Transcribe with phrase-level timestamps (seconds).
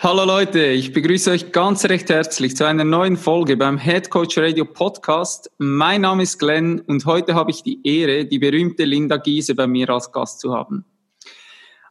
[0.00, 4.38] Hallo Leute, ich begrüße euch ganz recht herzlich zu einer neuen Folge beim Head Coach
[4.38, 5.50] Radio Podcast.
[5.58, 9.66] Mein Name ist Glenn und heute habe ich die Ehre, die berühmte Linda Giese bei
[9.66, 10.84] mir als Gast zu haben.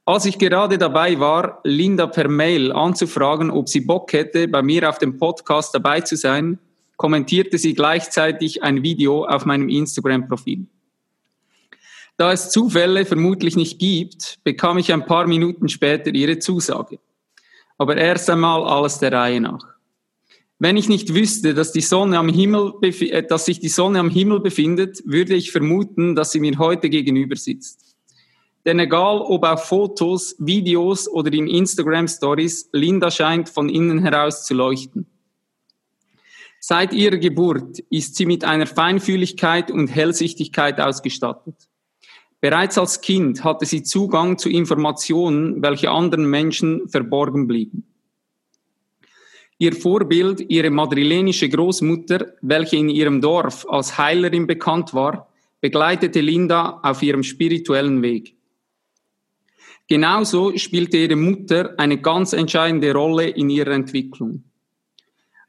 [0.05, 4.87] Als ich gerade dabei war, Linda per Mail anzufragen, ob sie Bock hätte, bei mir
[4.87, 6.59] auf dem Podcast dabei zu sein,
[6.95, 10.65] kommentierte sie gleichzeitig ein Video auf meinem Instagram-Profil.
[12.15, 16.99] Da es Zufälle vermutlich nicht gibt, bekam ich ein paar Minuten später ihre Zusage.
[17.77, 19.77] Aber erst einmal alles der Reihe nach.
[20.59, 24.09] Wenn ich nicht wüsste, dass, die Sonne am Himmel, äh, dass sich die Sonne am
[24.09, 27.95] Himmel befindet, würde ich vermuten, dass sie mir heute gegenüber sitzt.
[28.65, 34.45] Denn egal ob auf Fotos, Videos oder in Instagram Stories, Linda scheint von innen heraus
[34.45, 35.05] zu leuchten.
[36.59, 41.55] Seit ihrer Geburt ist sie mit einer Feinfühligkeit und Hellsichtigkeit ausgestattet.
[42.47, 47.83] Bereits als Kind hatte sie Zugang zu Informationen, welche anderen Menschen verborgen blieben.
[49.57, 55.27] Ihr Vorbild, ihre madrilenische Großmutter, welche in ihrem Dorf als Heilerin bekannt war,
[55.59, 58.37] begleitete Linda auf ihrem spirituellen Weg.
[59.89, 64.45] Genauso spielte ihre Mutter eine ganz entscheidende Rolle in ihrer Entwicklung.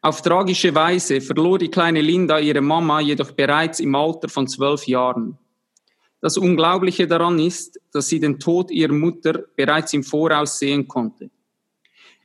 [0.01, 4.89] Auf tragische Weise verlor die kleine Linda ihre Mama jedoch bereits im Alter von zwölf
[4.89, 5.39] Jahren.
[6.21, 11.31] Das Unglaubliche daran ist, dass sie den Tod ihrer Mutter bereits im Voraus sehen konnte.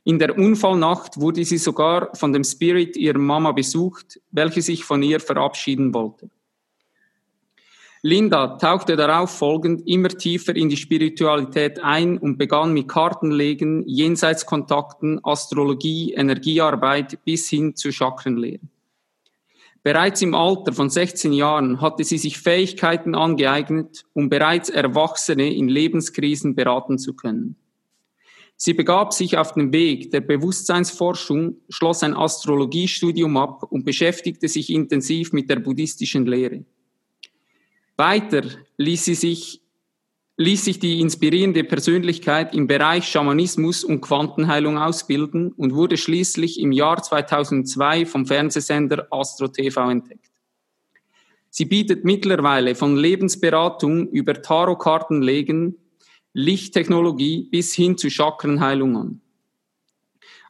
[0.02, 5.02] In der Unfallnacht wurde sie sogar von dem Spirit ihrer Mama besucht, welche sich von
[5.02, 6.28] ihr verabschieden wollte.
[8.02, 15.24] Linda tauchte darauf folgend immer tiefer in die Spiritualität ein und begann mit Kartenlegen, Jenseitskontakten,
[15.24, 18.60] Astrologie, Energiearbeit bis hin zur Chakrenlehre.
[19.84, 25.68] Bereits im Alter von 16 Jahren hatte sie sich Fähigkeiten angeeignet, um bereits Erwachsene in
[25.68, 27.56] Lebenskrisen beraten zu können.
[28.56, 34.70] Sie begab sich auf den Weg der Bewusstseinsforschung, schloss ein Astrologiestudium ab und beschäftigte sich
[34.70, 36.64] intensiv mit der buddhistischen Lehre.
[37.98, 38.42] Weiter
[38.78, 39.60] ließ sie sich
[40.36, 46.72] ließ sich die inspirierende Persönlichkeit im Bereich Schamanismus und Quantenheilung ausbilden und wurde schließlich im
[46.72, 50.30] Jahr 2002 vom Fernsehsender Astro TV entdeckt.
[51.50, 55.76] Sie bietet mittlerweile von Lebensberatung über Tarotkartenlegen,
[56.32, 59.20] Lichttechnologie bis hin zu Chakrenheilung an.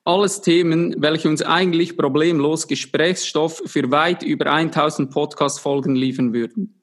[0.06, 6.74] Alles Themen, welche uns eigentlich problemlos Gesprächsstoff für weit über 1000 Podcast-Folgen liefern würden.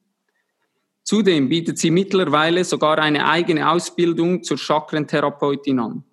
[1.12, 6.04] Zudem bietet sie mittlerweile sogar eine eigene Ausbildung zur Chakrentherapeutin an.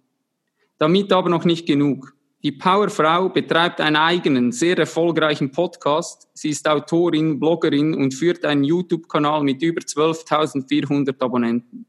[0.77, 2.17] Damit aber noch nicht genug.
[2.43, 6.27] Die Powerfrau betreibt einen eigenen, sehr erfolgreichen Podcast.
[6.33, 11.85] Sie ist Autorin, Bloggerin und führt einen YouTube-Kanal mit über 12.400 Abonnenten.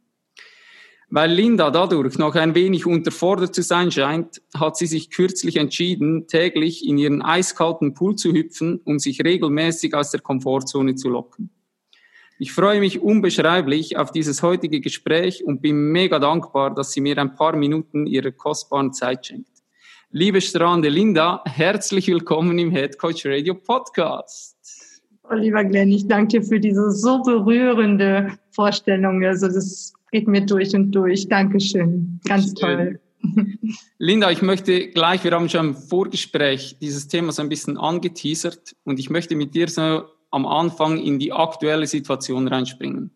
[1.09, 6.29] Weil Linda dadurch noch ein wenig unterfordert zu sein scheint, hat sie sich kürzlich entschieden,
[6.29, 11.51] täglich in ihren eiskalten Pool zu hüpfen, um sich regelmäßig aus der Komfortzone zu locken.
[12.43, 17.19] Ich freue mich unbeschreiblich auf dieses heutige Gespräch und bin mega dankbar, dass sie mir
[17.19, 19.51] ein paar Minuten ihrer kostbaren Zeit schenkt.
[20.11, 24.57] Liebe strahlende Linda, herzlich willkommen im Head Coach Radio Podcast.
[25.31, 29.23] Oh, lieber Glenn, ich danke dir für diese so berührende Vorstellung.
[29.23, 31.29] Also das geht mir durch und durch.
[31.29, 32.21] Dankeschön.
[32.27, 32.99] Ganz toll.
[33.99, 38.77] Linda, ich möchte gleich, wir haben schon im Vorgespräch dieses Thema so ein bisschen angeteasert
[38.85, 43.11] und ich möchte mit dir so am Anfang in die aktuelle Situation reinspringen.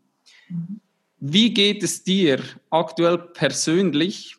[1.21, 4.37] Wie geht es dir aktuell persönlich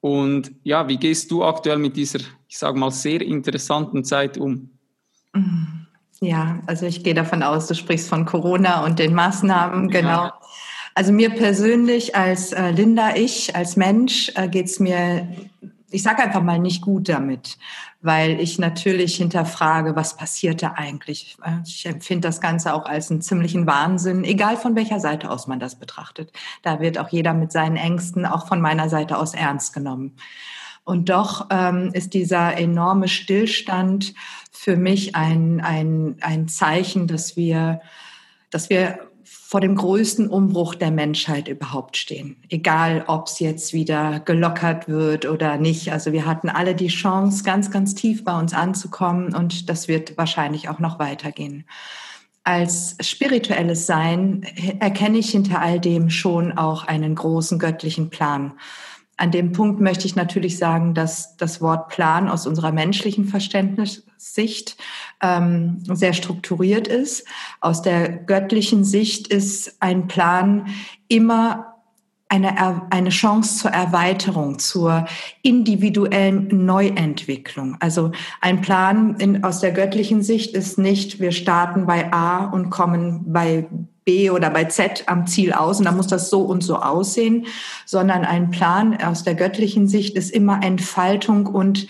[0.00, 4.70] und ja, wie gehst du aktuell mit dieser, ich sage mal, sehr interessanten Zeit um?
[6.20, 10.24] Ja, also ich gehe davon aus, du sprichst von Corona und den Maßnahmen, genau.
[10.24, 10.40] Ja.
[10.94, 15.28] Also mir persönlich als äh, Linda, ich als Mensch äh, geht es mir
[15.94, 17.56] ich sage einfach mal nicht gut damit,
[18.02, 21.36] weil ich natürlich hinterfrage, was passiert da eigentlich.
[21.64, 25.60] Ich empfinde das Ganze auch als einen ziemlichen Wahnsinn, egal von welcher Seite aus man
[25.60, 26.32] das betrachtet.
[26.62, 30.16] Da wird auch jeder mit seinen Ängsten auch von meiner Seite aus ernst genommen.
[30.82, 34.14] Und doch ähm, ist dieser enorme Stillstand
[34.50, 37.80] für mich ein, ein, ein Zeichen, dass wir,
[38.50, 42.36] dass wir vor dem größten Umbruch der Menschheit überhaupt stehen.
[42.48, 45.92] Egal, ob es jetzt wieder gelockert wird oder nicht.
[45.92, 50.16] Also wir hatten alle die Chance, ganz, ganz tief bei uns anzukommen und das wird
[50.18, 51.64] wahrscheinlich auch noch weitergehen.
[52.42, 54.42] Als spirituelles Sein
[54.78, 58.52] erkenne ich hinter all dem schon auch einen großen göttlichen Plan
[59.16, 64.76] an dem Punkt möchte ich natürlich sagen, dass das Wort Plan aus unserer menschlichen Verständnissicht
[65.22, 67.26] ähm, sehr strukturiert ist.
[67.60, 70.66] Aus der göttlichen Sicht ist ein Plan
[71.08, 71.74] immer
[72.28, 75.06] eine, eine Chance zur Erweiterung, zur
[75.42, 77.76] individuellen Neuentwicklung.
[77.78, 78.10] Also
[78.40, 83.32] ein Plan in, aus der göttlichen Sicht ist nicht, wir starten bei A und kommen
[83.32, 83.68] bei
[84.04, 87.46] B oder bei Z am Ziel aus und dann muss das so und so aussehen,
[87.86, 91.86] sondern ein Plan aus der göttlichen Sicht ist immer Entfaltung und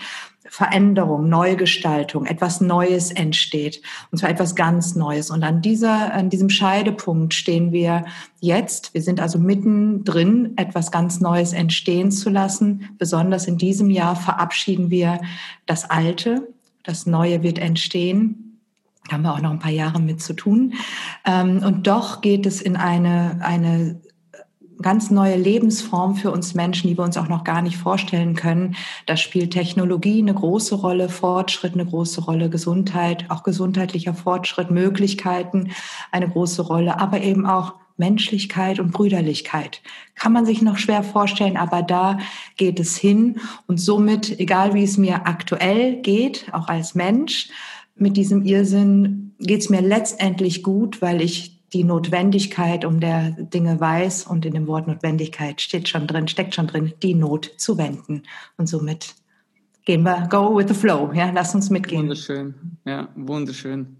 [0.47, 3.81] Veränderung, Neugestaltung, etwas Neues entsteht.
[4.11, 5.29] Und zwar etwas ganz Neues.
[5.29, 8.05] Und an dieser, an diesem Scheidepunkt stehen wir
[8.39, 8.93] jetzt.
[8.93, 12.89] Wir sind also mittendrin, etwas ganz Neues entstehen zu lassen.
[12.97, 15.19] Besonders in diesem Jahr verabschieden wir
[15.65, 16.47] das Alte.
[16.83, 18.44] Das Neue wird entstehen.
[19.11, 20.73] Haben wir auch noch ein paar Jahre mit zu tun.
[21.25, 24.01] Ähm, und doch geht es in eine, eine
[24.81, 28.75] ganz neue Lebensform für uns Menschen, die wir uns auch noch gar nicht vorstellen können.
[29.05, 35.71] Da spielt Technologie eine große Rolle, Fortschritt eine große Rolle, Gesundheit, auch gesundheitlicher Fortschritt, Möglichkeiten
[36.11, 39.81] eine große Rolle, aber eben auch Menschlichkeit und Brüderlichkeit.
[40.15, 42.17] Kann man sich noch schwer vorstellen, aber da
[42.57, 43.39] geht es hin.
[43.67, 47.49] Und somit, egal wie es mir aktuell geht, auch als Mensch,
[47.95, 53.79] mit diesem Irrsinn geht es mir letztendlich gut, weil ich die Notwendigkeit um der Dinge
[53.79, 57.77] weiß und in dem Wort Notwendigkeit steht schon drin, steckt schon drin, die Not zu
[57.77, 58.23] wenden.
[58.57, 59.15] Und somit
[59.83, 62.03] gehen wir, go with the flow, ja, lass uns mitgehen.
[62.03, 62.55] Wunderschön,
[62.85, 63.97] ja, wunderschön.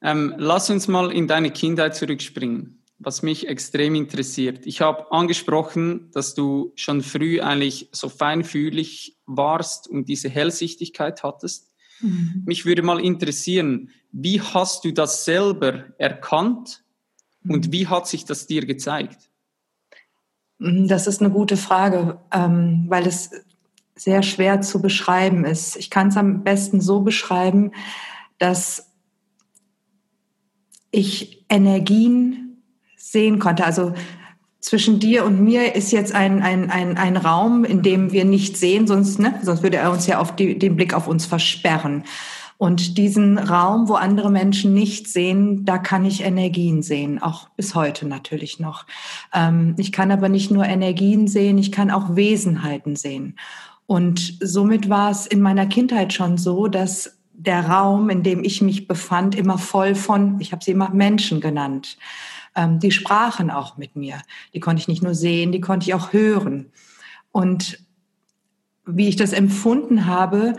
[0.00, 4.66] Ähm, lass uns mal in deine Kindheit zurückspringen, was mich extrem interessiert.
[4.66, 11.71] Ich habe angesprochen, dass du schon früh eigentlich so feinfühlig warst und diese Hellsichtigkeit hattest.
[12.02, 12.42] Mhm.
[12.44, 16.84] Mich würde mal interessieren, wie hast du das selber erkannt
[17.48, 17.72] und mhm.
[17.72, 19.30] wie hat sich das dir gezeigt?
[20.58, 23.30] Mhm, das ist eine gute Frage, ähm, weil es
[23.94, 25.76] sehr schwer zu beschreiben ist.
[25.76, 27.72] Ich kann es am besten so beschreiben,
[28.38, 28.90] dass
[30.90, 32.62] ich Energien
[32.96, 33.64] sehen konnte.
[33.64, 33.94] Also
[34.62, 38.56] zwischen dir und mir ist jetzt ein, ein, ein, ein Raum, in dem wir nicht
[38.56, 42.04] sehen, sonst, ne, sonst würde er uns ja auf die, den Blick auf uns versperren.
[42.58, 47.74] Und diesen Raum, wo andere Menschen nicht sehen, da kann ich Energien sehen, auch bis
[47.74, 48.86] heute natürlich noch.
[49.34, 53.36] Ähm, ich kann aber nicht nur Energien sehen, ich kann auch Wesenheiten sehen.
[53.86, 58.62] Und somit war es in meiner Kindheit schon so, dass der Raum, in dem ich
[58.62, 61.98] mich befand, immer voll von, ich habe sie immer Menschen genannt
[62.54, 64.20] ähm, die sprachen auch mit mir.
[64.54, 66.72] Die konnte ich nicht nur sehen, die konnte ich auch hören.
[67.30, 67.78] Und
[68.84, 70.54] wie ich das empfunden habe,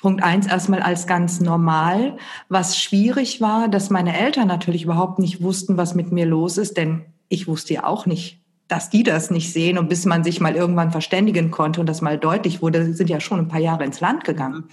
[0.00, 2.16] Punkt eins erstmal als ganz normal.
[2.48, 6.76] Was schwierig war, dass meine Eltern natürlich überhaupt nicht wussten, was mit mir los ist,
[6.76, 9.76] denn ich wusste ja auch nicht, dass die das nicht sehen.
[9.78, 13.18] Und bis man sich mal irgendwann verständigen konnte und das mal deutlich wurde, sind ja
[13.18, 14.68] schon ein paar Jahre ins Land gegangen.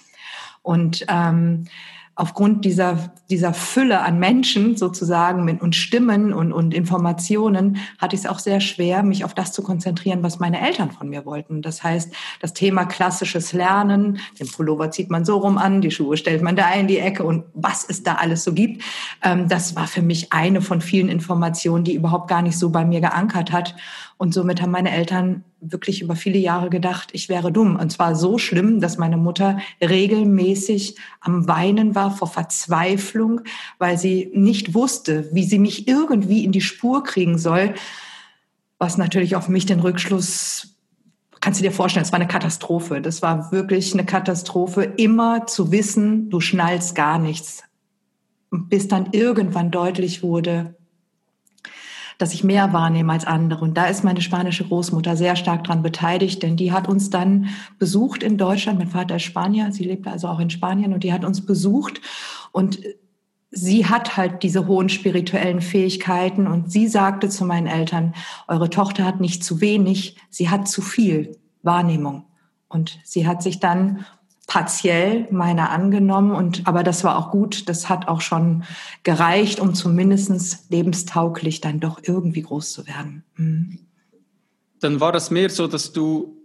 [0.62, 1.66] Und ähm,
[2.18, 8.22] aufgrund dieser, dieser Fülle an Menschen sozusagen mit, und Stimmen und, und Informationen hatte ich
[8.22, 11.62] es auch sehr schwer, mich auf das zu konzentrieren, was meine Eltern von mir wollten.
[11.62, 16.16] Das heißt, das Thema klassisches Lernen, den Pullover zieht man so rum an, die Schuhe
[16.16, 18.82] stellt man da in die Ecke und was es da alles so gibt,
[19.22, 22.86] ähm, das war für mich eine von vielen Informationen, die überhaupt gar nicht so bei
[22.86, 23.76] mir geankert hat.
[24.18, 27.76] Und somit haben meine Eltern wirklich über viele Jahre gedacht, ich wäre dumm.
[27.76, 33.42] Und zwar so schlimm, dass meine Mutter regelmäßig am Weinen war vor Verzweiflung,
[33.78, 37.74] weil sie nicht wusste, wie sie mich irgendwie in die Spur kriegen soll.
[38.78, 40.78] Was natürlich auf mich den Rückschluss,
[41.42, 43.02] kannst du dir vorstellen, es war eine Katastrophe.
[43.02, 47.64] Das war wirklich eine Katastrophe, immer zu wissen, du schnallst gar nichts.
[48.50, 50.76] Bis dann irgendwann deutlich wurde,
[52.18, 53.64] dass ich mehr wahrnehme als andere.
[53.64, 57.50] Und da ist meine spanische Großmutter sehr stark dran beteiligt, denn die hat uns dann
[57.80, 58.80] besucht in Deutschland.
[58.80, 62.02] Mein Vater ist Spanier, sie lebt also auch in Spanien und die hat uns besucht
[62.52, 62.80] und
[63.52, 68.14] sie hat halt diese hohen spirituellen Fähigkeiten und sie sagte zu meinen Eltern,
[68.48, 72.26] eure Tochter hat nicht zu wenig, sie hat zu viel Wahrnehmung.
[72.68, 74.06] Und sie hat sich dann
[74.48, 77.68] partiell meiner angenommen und aber das war auch gut.
[77.68, 78.64] Das hat auch schon
[79.04, 83.24] gereicht, um zumindest lebenstauglich dann doch irgendwie groß zu werden.
[83.36, 83.80] Mhm.
[84.80, 86.38] Dann war das mehr so, dass du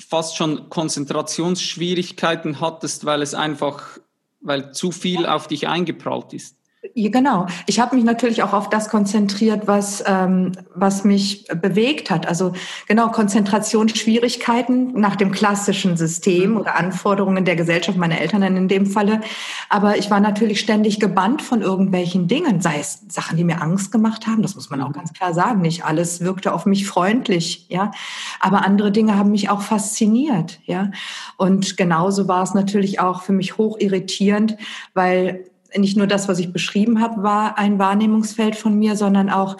[0.00, 3.98] fast schon Konzentrationsschwierigkeiten hattest, weil es einfach,
[4.40, 6.57] weil zu viel auf dich eingeprallt ist.
[6.94, 7.46] Ja, genau.
[7.66, 12.28] Ich habe mich natürlich auch auf das konzentriert, was, ähm, was mich bewegt hat.
[12.28, 12.52] Also
[12.86, 19.22] genau Konzentrationsschwierigkeiten nach dem klassischen System oder Anforderungen der Gesellschaft, meine Eltern in dem Falle.
[19.68, 23.90] Aber ich war natürlich ständig gebannt von irgendwelchen Dingen, sei es Sachen, die mir Angst
[23.90, 24.42] gemacht haben.
[24.42, 25.62] Das muss man auch ganz klar sagen.
[25.62, 27.90] Nicht alles wirkte auf mich freundlich, ja.
[28.38, 30.92] Aber andere Dinge haben mich auch fasziniert, ja.
[31.36, 34.56] Und genauso war es natürlich auch für mich hoch irritierend,
[34.94, 35.44] weil
[35.76, 39.56] nicht nur das, was ich beschrieben habe, war ein Wahrnehmungsfeld von mir, sondern auch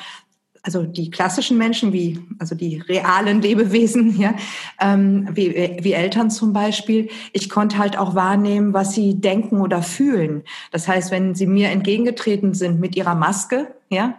[0.62, 4.35] also die klassischen Menschen, wie also die realen Lebewesen, ja,
[4.81, 7.09] ähm, wie, wie Eltern zum Beispiel.
[7.33, 10.43] Ich konnte halt auch wahrnehmen, was sie denken oder fühlen.
[10.71, 14.19] Das heißt, wenn sie mir entgegengetreten sind mit ihrer Maske, ja,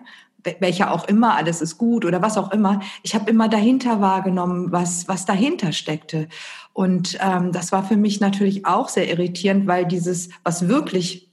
[0.60, 4.72] welcher auch immer, alles ist gut oder was auch immer, ich habe immer dahinter wahrgenommen,
[4.72, 6.29] was was dahinter steckte.
[6.74, 11.28] Und ähm, das war für mich natürlich auch sehr irritierend, weil dieses, was wirklich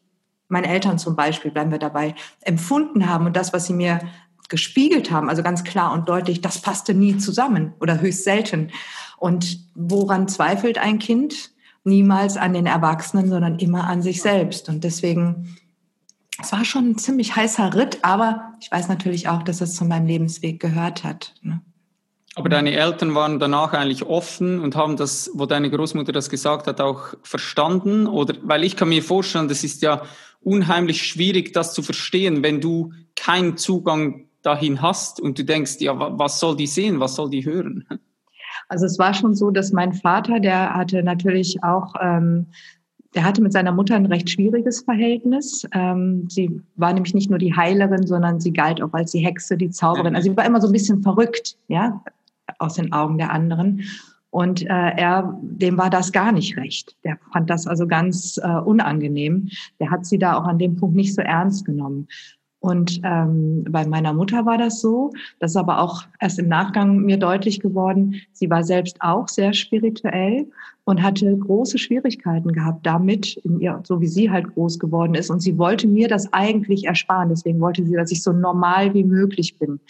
[0.48, 4.00] meine Eltern zum Beispiel, bleiben wir dabei, empfunden haben und das, was sie mir
[4.48, 8.70] gespiegelt haben, also ganz klar und deutlich, das passte nie zusammen oder höchst selten.
[9.16, 11.50] Und woran zweifelt ein Kind?
[11.84, 14.68] Niemals an den Erwachsenen, sondern immer an sich selbst.
[14.68, 15.56] Und deswegen,
[16.42, 19.84] es war schon ein ziemlich heißer Ritt, aber ich weiß natürlich auch, dass es zu
[19.84, 21.34] meinem Lebensweg gehört hat.
[21.42, 21.60] Ne?
[22.34, 26.66] Aber deine Eltern waren danach eigentlich offen und haben das, wo deine Großmutter das gesagt
[26.66, 28.06] hat, auch verstanden?
[28.06, 30.02] Oder, weil ich kann mir vorstellen, das ist ja
[30.46, 36.18] unheimlich schwierig, das zu verstehen, wenn du keinen Zugang dahin hast und du denkst, ja,
[36.18, 37.84] was soll die sehen, was soll die hören?
[38.68, 42.46] Also es war schon so, dass mein Vater, der hatte natürlich auch, ähm,
[43.14, 45.66] der hatte mit seiner Mutter ein recht schwieriges Verhältnis.
[45.72, 49.56] Ähm, sie war nämlich nicht nur die Heilerin, sondern sie galt auch als die Hexe,
[49.56, 50.14] die Zauberin.
[50.14, 52.02] Also sie war immer so ein bisschen verrückt, ja,
[52.58, 53.82] aus den Augen der anderen.
[54.36, 56.94] Und äh, er, dem war das gar nicht recht.
[57.04, 59.48] Der fand das also ganz äh, unangenehm.
[59.80, 62.06] Der hat sie da auch an dem Punkt nicht so ernst genommen.
[62.58, 65.10] Und ähm, bei meiner Mutter war das so.
[65.40, 68.16] Das ist aber auch erst im Nachgang mir deutlich geworden.
[68.34, 70.50] Sie war selbst auch sehr spirituell
[70.84, 75.30] und hatte große Schwierigkeiten gehabt damit, in ihr, so wie sie halt groß geworden ist.
[75.30, 77.30] Und sie wollte mir das eigentlich ersparen.
[77.30, 79.80] Deswegen wollte sie, dass ich so normal wie möglich bin.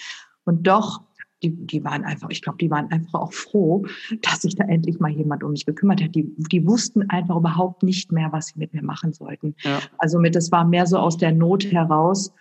[0.44, 1.00] Und doch
[1.42, 3.84] die, die waren einfach, ich glaube, die waren einfach auch froh,
[4.22, 6.14] dass sich da endlich mal jemand um mich gekümmert hat.
[6.14, 9.54] Die, die wussten einfach überhaupt nicht mehr, was sie mit mir machen sollten.
[9.62, 9.78] Ja.
[9.98, 12.32] Also mit, das war mehr so aus der Not heraus.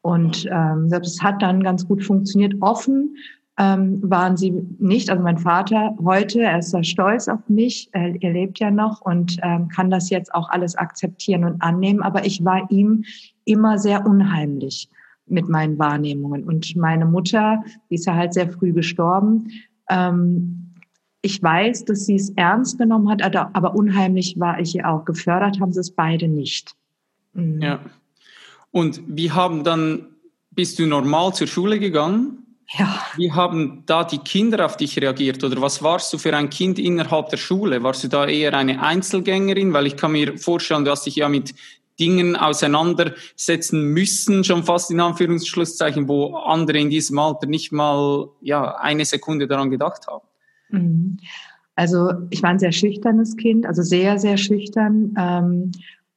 [0.00, 2.54] Und ähm, das hat dann ganz gut funktioniert.
[2.60, 3.16] Offen
[3.58, 5.10] ähm, waren sie nicht.
[5.10, 9.00] Also mein Vater heute, er ist da stolz auf mich, er, er lebt ja noch
[9.02, 12.00] und ähm, kann das jetzt auch alles akzeptieren und annehmen.
[12.00, 13.04] Aber ich war ihm
[13.44, 14.88] immer sehr unheimlich
[15.30, 16.44] mit meinen Wahrnehmungen.
[16.44, 19.52] Und meine Mutter, die ist ja halt sehr früh gestorben.
[19.90, 20.74] Ähm,
[21.22, 25.04] ich weiß, dass sie es ernst genommen hat, aber unheimlich war ich ihr auch.
[25.04, 26.74] Gefördert haben sie es beide nicht.
[27.32, 27.60] Mhm.
[27.60, 27.80] Ja.
[28.70, 30.06] Und wie haben dann,
[30.50, 32.38] bist du normal zur Schule gegangen?
[32.78, 33.00] Ja.
[33.16, 35.42] Wie haben da die Kinder auf dich reagiert?
[35.42, 37.82] Oder was warst du für ein Kind innerhalb der Schule?
[37.82, 39.72] Warst du da eher eine Einzelgängerin?
[39.72, 41.54] Weil ich kann mir vorstellen, du hast dich ja mit
[41.98, 48.76] Dingen auseinandersetzen müssen, schon fast in Anführungsschlusszeichen, wo andere in diesem Alter nicht mal ja,
[48.76, 50.26] eine Sekunde daran gedacht haben.
[50.70, 51.18] Mhm.
[51.74, 55.72] Also ich war ein sehr schüchternes Kind, also sehr, sehr schüchtern ähm,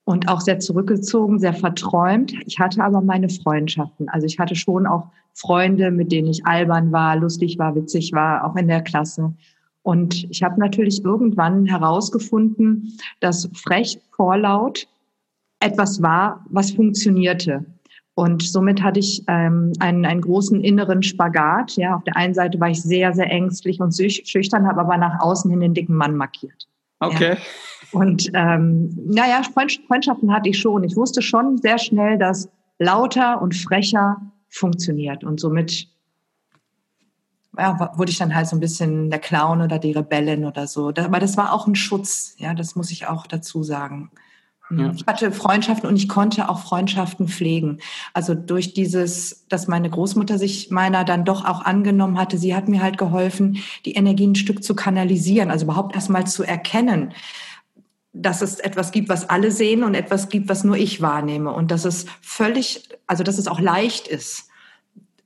[0.05, 2.33] und auch sehr zurückgezogen, sehr verträumt.
[2.47, 4.09] Ich hatte aber meine Freundschaften.
[4.09, 8.43] Also ich hatte schon auch Freunde, mit denen ich albern war, lustig war, witzig war,
[8.43, 9.33] auch in der Klasse.
[9.83, 14.87] Und ich habe natürlich irgendwann herausgefunden, dass frech, vorlaut
[15.61, 17.65] etwas war, was funktionierte.
[18.13, 21.77] Und somit hatte ich ähm, einen, einen großen inneren Spagat.
[21.77, 25.21] Ja, auf der einen Seite war ich sehr, sehr ängstlich und schüchtern, habe aber nach
[25.21, 26.67] außen hin den dicken Mann markiert.
[26.99, 27.35] Okay.
[27.35, 27.99] Ja.
[27.99, 30.83] Und ähm, naja, Freundschaften hatte ich schon.
[30.83, 32.49] Ich wusste schon sehr schnell, dass
[32.79, 35.23] lauter und frecher funktioniert.
[35.23, 35.87] Und somit
[37.57, 40.89] ja, wurde ich dann halt so ein bisschen der Clown oder die Rebellin oder so.
[40.89, 42.35] Aber das war auch ein Schutz.
[42.37, 44.11] Ja, das muss ich auch dazu sagen.
[44.77, 44.91] Ja.
[44.95, 47.79] Ich hatte Freundschaften und ich konnte auch Freundschaften pflegen.
[48.13, 52.67] Also durch dieses, dass meine Großmutter sich meiner dann doch auch angenommen hatte, sie hat
[52.67, 57.13] mir halt geholfen, die Energie ein Stück zu kanalisieren, also überhaupt erstmal zu erkennen,
[58.13, 61.51] dass es etwas gibt, was alle sehen und etwas gibt, was nur ich wahrnehme.
[61.51, 64.49] Und dass es völlig, also dass es auch leicht ist,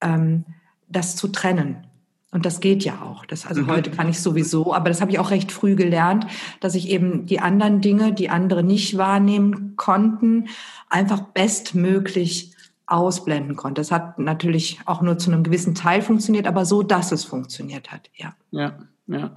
[0.02, 0.46] ähm,
[0.88, 1.88] das zu trennen.
[2.36, 3.26] Und das geht ja auch.
[3.26, 3.68] Das, also mhm.
[3.68, 6.28] heute kann ich sowieso, aber das habe ich auch recht früh gelernt,
[6.60, 10.50] dass ich eben die anderen Dinge, die andere nicht wahrnehmen konnten,
[10.90, 12.52] einfach bestmöglich
[12.88, 13.80] ausblenden konnte.
[13.80, 17.94] Das hat natürlich auch nur zu einem gewissen Teil funktioniert, aber so, dass es funktioniert
[17.94, 18.36] hat, ja.
[18.52, 19.32] Ja, ja.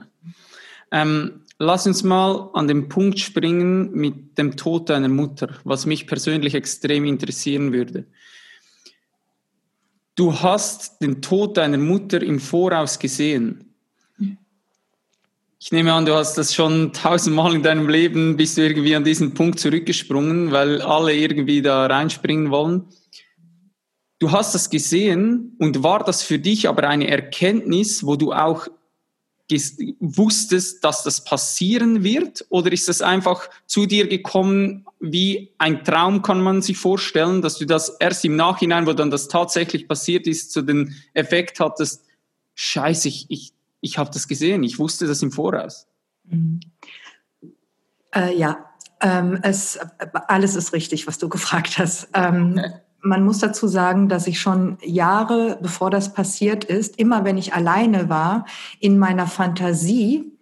[0.91, 6.07] Ähm, Lass uns mal an den Punkt springen mit dem Tod deiner Mutter, was mich
[6.07, 8.07] persönlich extrem interessieren würde.
[10.19, 13.73] Du hast den Tod deiner Mutter im Voraus gesehen.
[15.61, 19.05] Ich nehme an, du hast das schon tausendmal in deinem Leben, bist du irgendwie an
[19.05, 22.87] diesen Punkt zurückgesprungen, weil alle irgendwie da reinspringen wollen.
[24.19, 28.67] Du hast das gesehen und war das für dich aber eine Erkenntnis, wo du auch
[30.01, 32.45] wusstest, dass das passieren wird?
[32.51, 37.57] Oder ist das einfach zu dir gekommen wie ein Traum, kann man sich vorstellen, dass
[37.57, 42.05] du das erst im Nachhinein, wo dann das tatsächlich passiert ist, zu den Effekt hattest,
[42.55, 45.87] scheiße, ich, ich, ich habe das gesehen, ich wusste das im Voraus.
[46.25, 46.61] Mhm.
[48.15, 48.69] Äh, ja,
[49.01, 49.79] ähm, es,
[50.27, 52.09] alles ist richtig, was du gefragt hast.
[52.15, 52.61] Ähm,
[53.01, 57.55] man muss dazu sagen, dass ich schon Jahre, bevor das passiert ist, immer wenn ich
[57.55, 58.47] alleine war,
[58.81, 60.33] in meiner Fantasie,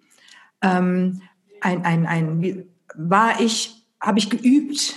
[0.62, 1.22] ähm,
[1.60, 4.94] ein, ein, ein, war ich, habe ich geübt,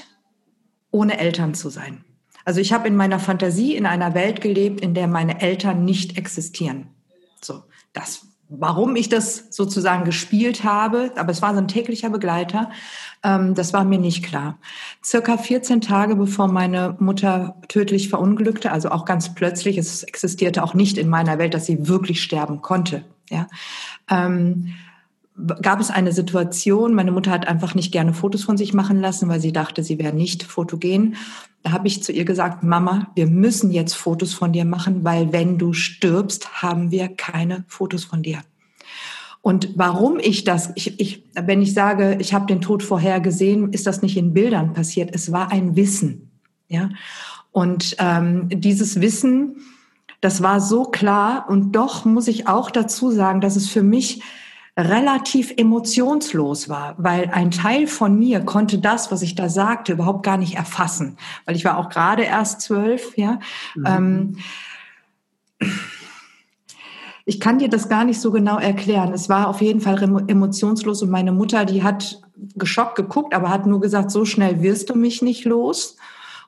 [0.92, 2.04] ohne Eltern zu sein.
[2.46, 6.18] Also ich habe in meiner Fantasie in einer Welt gelebt, in der meine Eltern nicht
[6.18, 6.88] existieren.
[7.42, 7.64] So,
[7.94, 12.72] das warum ich das sozusagen gespielt habe, aber es war so ein täglicher Begleiter,
[13.24, 14.58] ähm, das war mir nicht klar.
[15.04, 20.74] Circa 14 Tage bevor meine Mutter tödlich verunglückte, also auch ganz plötzlich, es existierte auch
[20.74, 23.06] nicht in meiner Welt, dass sie wirklich sterben konnte.
[23.30, 23.48] Ja.
[24.10, 24.74] Ähm,
[25.62, 29.30] gab es eine Situation, meine Mutter hat einfach nicht gerne Fotos von sich machen lassen,
[29.30, 31.16] weil sie dachte, sie wäre nicht fotogen.
[31.64, 35.34] Da habe ich zu ihr gesagt, Mama, wir müssen jetzt Fotos von dir machen, weil
[35.34, 38.40] wenn du stirbst, haben wir keine Fotos von dir.
[39.42, 43.72] Und warum ich das, ich, ich, wenn ich sage, ich habe den Tod vorher gesehen,
[43.72, 45.12] ist das nicht in Bildern passiert.
[45.14, 46.32] Es war ein Wissen.
[46.68, 46.90] Ja?
[47.52, 49.58] Und ähm, dieses Wissen,
[50.22, 51.46] das war so klar.
[51.50, 54.22] Und doch muss ich auch dazu sagen, dass es für mich
[54.80, 60.24] relativ emotionslos war, weil ein Teil von mir konnte das, was ich da sagte, überhaupt
[60.24, 63.40] gar nicht erfassen, weil ich war auch gerade erst zwölf, ja.
[63.76, 63.86] Mhm.
[63.86, 64.38] Ähm,
[67.26, 69.14] ich kann dir das gar nicht so genau erklären.
[69.14, 72.22] Es war auf jeden Fall emotionslos und meine Mutter, die hat
[72.56, 75.98] geschockt geguckt, aber hat nur gesagt, so schnell wirst du mich nicht los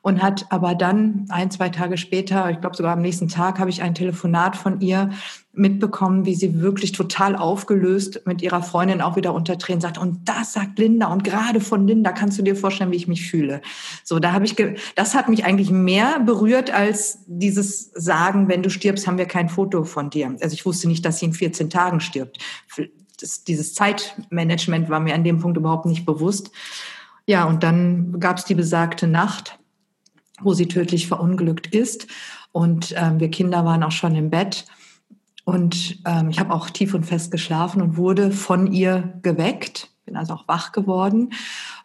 [0.02, 3.70] und hat aber dann ein, zwei Tage später, ich glaube sogar am nächsten Tag, habe
[3.70, 5.12] ich ein Telefonat von ihr
[5.54, 10.30] mitbekommen, wie sie wirklich total aufgelöst mit ihrer Freundin auch wieder unter Tränen sagt, und
[10.30, 13.62] das sagt Linda und gerade von Linda kannst du dir vorstellen, wie ich mich fühle.
[14.04, 14.56] So, da habe ich,
[14.96, 19.50] das hat mich eigentlich mehr berührt als dieses Sagen, wenn du stirbst, haben wir kein
[19.50, 20.36] Foto von dir.
[20.42, 22.38] Also ich wusste nicht, dass sie in 14 Tagen stirbt.
[23.20, 26.52] Das, dieses Zeitmanagement war mir an dem Punkt überhaupt nicht bewusst.
[27.28, 29.60] Ja, und dann gab es die besagte Nacht
[30.44, 32.08] wo sie tödlich verunglückt ist.
[32.52, 34.66] Und ähm, wir Kinder waren auch schon im Bett.
[35.44, 40.16] Und ähm, ich habe auch tief und fest geschlafen und wurde von ihr geweckt, bin
[40.16, 41.34] also auch wach geworden.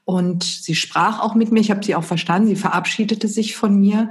[0.05, 3.79] Und sie sprach auch mit mir, ich habe sie auch verstanden, sie verabschiedete sich von
[3.79, 4.11] mir.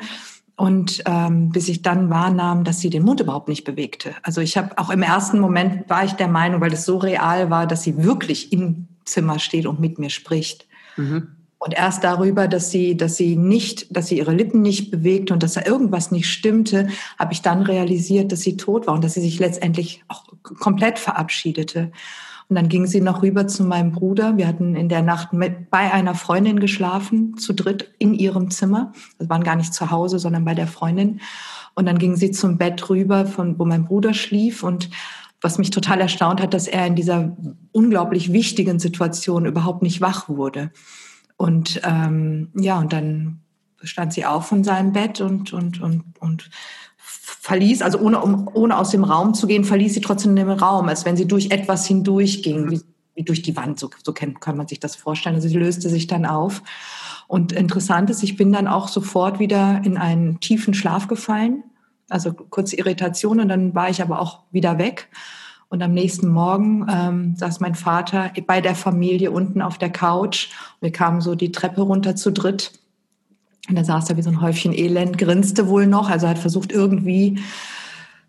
[0.57, 4.13] Und ähm, bis ich dann wahrnahm, dass sie den Mund überhaupt nicht bewegte.
[4.23, 7.49] Also ich habe auch im ersten Moment war ich der Meinung, weil es so real
[7.49, 10.65] war, dass sie wirklich im Zimmer steht und mit mir spricht.
[10.95, 11.27] Mhm.
[11.65, 15.41] Und erst darüber, dass sie, dass sie nicht, dass sie ihre Lippen nicht bewegte und
[15.41, 19.15] dass da irgendwas nicht stimmte, habe ich dann realisiert, dass sie tot war und dass
[19.15, 21.91] sie sich letztendlich auch komplett verabschiedete.
[22.47, 24.37] Und dann ging sie noch rüber zu meinem Bruder.
[24.37, 28.93] Wir hatten in der Nacht mit, bei einer Freundin geschlafen, zu dritt in ihrem Zimmer.
[29.17, 31.19] Wir waren gar nicht zu Hause, sondern bei der Freundin.
[31.73, 34.91] Und dann ging sie zum Bett rüber, von, wo mein Bruder schlief und
[35.41, 37.35] was mich total erstaunt hat, dass er in dieser
[37.71, 40.71] unglaublich wichtigen Situation überhaupt nicht wach wurde.
[41.37, 43.41] Und ähm, ja, und dann
[43.83, 46.49] stand sie auf von seinem Bett und, und, und, und
[46.97, 50.87] verließ, also ohne, um, ohne aus dem Raum zu gehen, verließ sie trotzdem den Raum,
[50.87, 52.81] als wenn sie durch etwas hindurch ging, wie,
[53.13, 55.35] wie durch die Wand, so, so kann, kann man sich das vorstellen.
[55.35, 56.63] Also sie löste sich dann auf.
[57.27, 61.63] Und interessant ist, ich bin dann auch sofort wieder in einen tiefen Schlaf gefallen,
[62.09, 65.09] also kurze Irritation und dann war ich aber auch wieder weg.
[65.69, 70.49] Und am nächsten Morgen ähm, saß mein Vater bei der Familie unten auf der Couch.
[70.79, 72.79] Wir kamen so die Treppe runter zu dritt.
[73.67, 76.71] Und er saß da wie so ein Häufchen Elend, grinste wohl noch, also hat versucht
[76.71, 77.39] irgendwie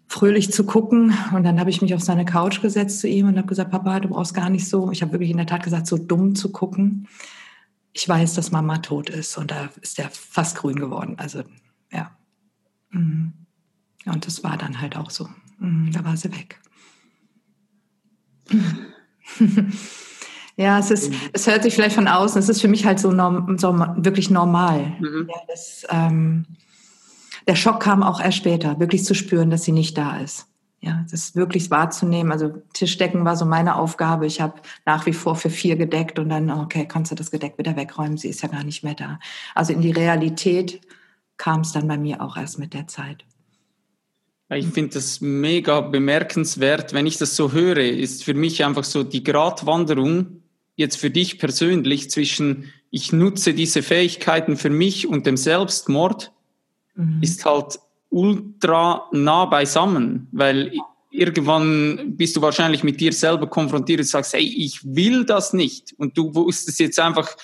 [0.09, 1.15] fröhlich zu gucken.
[1.35, 4.01] Und dann habe ich mich auf seine Couch gesetzt zu ihm und habe gesagt, Papa,
[4.01, 6.53] du brauchst gar nicht so, ich habe wirklich in der Tat gesagt, so dumm zu
[6.53, 7.09] gucken.
[7.93, 9.37] Ich weiß, dass Mama tot ist.
[9.37, 11.15] Und da ist er fast grün geworden.
[11.19, 11.43] Also,
[11.93, 12.11] ja.
[12.91, 13.33] Mhm.
[14.07, 15.29] Und das war dann halt auch so.
[15.59, 16.61] Mhm, da war sie weg.
[20.57, 23.11] ja, es ist, es hört sich vielleicht von außen, es ist für mich halt so,
[23.11, 24.97] norm, so wirklich normal.
[25.01, 25.29] Mhm.
[25.29, 26.47] Ja, das, ähm,
[27.47, 30.47] der Schock kam auch erst später, wirklich zu spüren, dass sie nicht da ist.
[30.81, 32.31] Ja, das wirklich wahrzunehmen.
[32.31, 34.27] Also Tischdecken war so meine Aufgabe.
[34.27, 37.59] Ich habe nach wie vor für vier gedeckt und dann, okay, kannst du das Gedeck
[37.59, 38.19] wieder wegräumen?
[38.19, 39.19] Sie ist ja gar nicht mehr da.
[39.55, 40.81] Also in die Realität
[41.39, 43.25] kam es dann bei mir auch erst mit der Zeit.
[44.49, 46.93] Ich finde das mega bemerkenswert.
[46.93, 50.43] Wenn ich das so höre, ist für mich einfach so die Gratwanderung
[50.77, 56.33] jetzt für dich persönlich zwischen ich nutze diese Fähigkeiten für mich und dem Selbstmord
[56.95, 57.19] mhm.
[57.23, 57.79] ist halt
[58.11, 60.73] ultra nah beisammen, weil
[61.11, 65.95] irgendwann bist du wahrscheinlich mit dir selber konfrontiert und sagst, hey, ich will das nicht.
[65.97, 67.37] Und du wusstest jetzt einfach,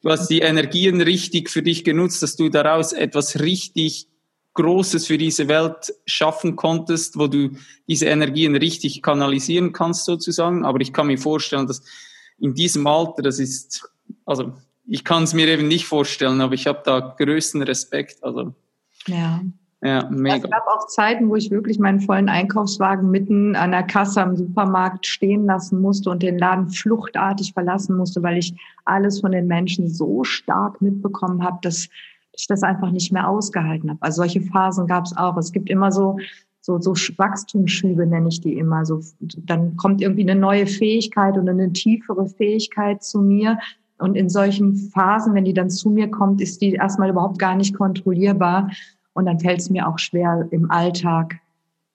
[0.00, 4.08] du hast die Energien richtig für dich genutzt, dass du daraus etwas richtig
[4.56, 7.50] Großes für diese Welt schaffen konntest, wo du
[7.86, 10.64] diese Energien richtig kanalisieren kannst sozusagen.
[10.64, 11.82] Aber ich kann mir vorstellen, dass
[12.38, 13.88] in diesem Alter, das ist,
[14.24, 14.52] also
[14.86, 18.22] ich kann es mir eben nicht vorstellen, aber ich habe da größten Respekt.
[18.22, 18.54] Also
[19.06, 19.40] ja.
[19.82, 20.36] Ja, mega.
[20.36, 24.34] Es gab auch Zeiten, wo ich wirklich meinen vollen Einkaufswagen mitten an der Kasse am
[24.34, 28.54] Supermarkt stehen lassen musste und den Laden fluchtartig verlassen musste, weil ich
[28.86, 31.88] alles von den Menschen so stark mitbekommen habe, dass
[32.36, 34.02] ich das einfach nicht mehr ausgehalten habe.
[34.02, 35.36] Also solche Phasen gab es auch.
[35.36, 36.18] Es gibt immer so
[36.66, 38.84] so, so Wachstumsschübe nenne ich die immer.
[38.84, 43.56] So, dann kommt irgendwie eine neue Fähigkeit oder eine tiefere Fähigkeit zu mir.
[43.98, 47.54] Und in solchen Phasen, wenn die dann zu mir kommt, ist die erstmal überhaupt gar
[47.54, 48.68] nicht kontrollierbar.
[49.14, 51.36] Und dann fällt es mir auch schwer, im Alltag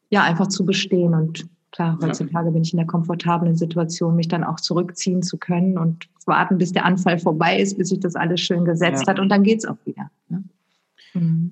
[0.09, 1.13] ja einfach zu bestehen.
[1.13, 2.51] Und klar, heutzutage ja.
[2.51, 6.71] bin ich in der komfortablen Situation, mich dann auch zurückziehen zu können und warten, bis
[6.71, 9.13] der Anfall vorbei ist, bis sich das alles schön gesetzt ja.
[9.13, 9.19] hat.
[9.19, 10.09] Und dann geht es auch wieder.
[10.29, 10.43] Ne?
[11.13, 11.51] Mhm.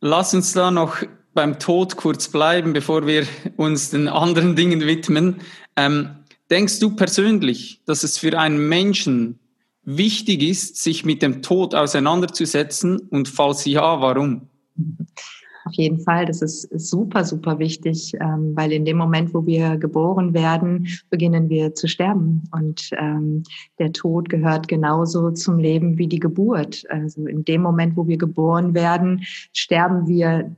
[0.00, 1.02] Lass uns da noch
[1.34, 5.36] beim Tod kurz bleiben, bevor wir uns den anderen Dingen widmen.
[5.76, 6.10] Ähm,
[6.50, 9.38] denkst du persönlich, dass es für einen Menschen
[9.84, 12.98] wichtig ist, sich mit dem Tod auseinanderzusetzen?
[12.98, 14.48] Und falls ja, warum?
[15.68, 19.76] Auf jeden Fall, das ist super, super wichtig, ähm, weil in dem Moment, wo wir
[19.76, 22.44] geboren werden, beginnen wir zu sterben.
[22.52, 23.42] Und ähm,
[23.78, 26.84] der Tod gehört genauso zum Leben wie die Geburt.
[26.88, 30.56] Also in dem Moment, wo wir geboren werden, sterben wir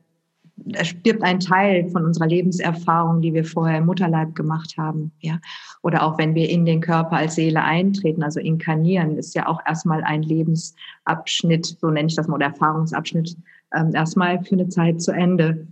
[0.74, 5.40] es stirbt ein Teil von unserer Lebenserfahrung, die wir vorher im Mutterleib gemacht haben, ja.
[5.82, 9.60] Oder auch wenn wir in den Körper als Seele eintreten, also inkarnieren, ist ja auch
[9.66, 13.38] erstmal ein Lebensabschnitt, so nenne ich das mal, oder Erfahrungsabschnitt,
[13.74, 15.66] ähm, erstmal für eine Zeit zu Ende.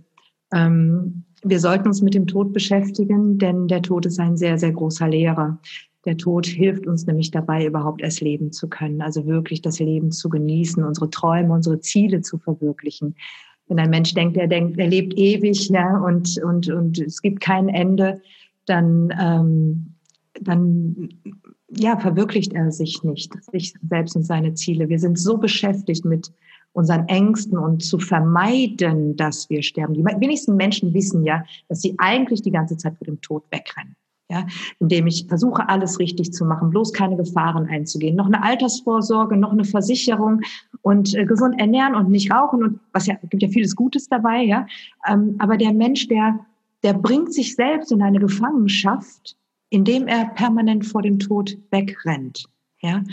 [0.53, 4.71] Ähm, wir sollten uns mit dem Tod beschäftigen, denn der Tod ist ein sehr, sehr
[4.71, 5.59] großer Lehrer.
[6.05, 10.11] Der Tod hilft uns nämlich dabei, überhaupt erst leben zu können, also wirklich das Leben
[10.11, 13.15] zu genießen, unsere Träume, unsere Ziele zu verwirklichen.
[13.67, 17.41] Wenn ein Mensch denkt, er denkt, er lebt ewig, ja, und, und, und es gibt
[17.41, 18.21] kein Ende,
[18.65, 19.93] dann, ähm,
[20.41, 21.09] dann
[21.69, 24.89] ja, verwirklicht er sich nicht, sich selbst und seine Ziele.
[24.89, 26.31] Wir sind so beschäftigt mit
[26.73, 29.93] unseren Ängsten und zu vermeiden, dass wir sterben.
[29.93, 33.95] Die wenigsten Menschen wissen ja, dass sie eigentlich die ganze Zeit vor dem Tod wegrennen.
[34.31, 34.45] Ja,
[34.77, 39.51] indem ich versuche, alles richtig zu machen, bloß keine Gefahren einzugehen, noch eine Altersvorsorge, noch
[39.51, 40.41] eine Versicherung
[40.83, 44.43] und äh, gesund ernähren und nicht rauchen und was ja gibt ja vieles Gutes dabei,
[44.43, 44.67] ja.
[45.07, 46.45] Ähm, aber der Mensch, der
[46.83, 49.35] der bringt sich selbst in eine Gefangenschaft,
[49.69, 52.45] indem er permanent vor dem Tod wegrennt.
[52.81, 53.03] Ja,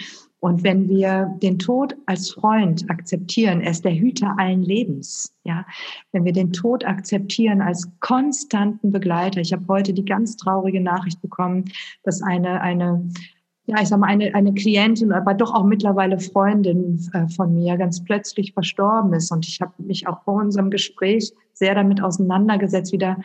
[0.41, 5.65] und wenn wir den Tod als Freund akzeptieren, er ist der Hüter allen Lebens, ja,
[6.13, 9.41] wenn wir den Tod akzeptieren als konstanten Begleiter.
[9.41, 11.65] Ich habe heute die ganz traurige Nachricht bekommen,
[12.03, 13.09] dass eine, eine,
[13.65, 17.79] ja, ich sag mal, eine, eine Klientin, aber doch auch mittlerweile Freundin äh, von mir
[17.79, 19.33] ganz plötzlich verstorben ist.
[19.33, 23.17] Und ich habe mich auch vor unserem Gespräch sehr damit auseinandergesetzt, wieder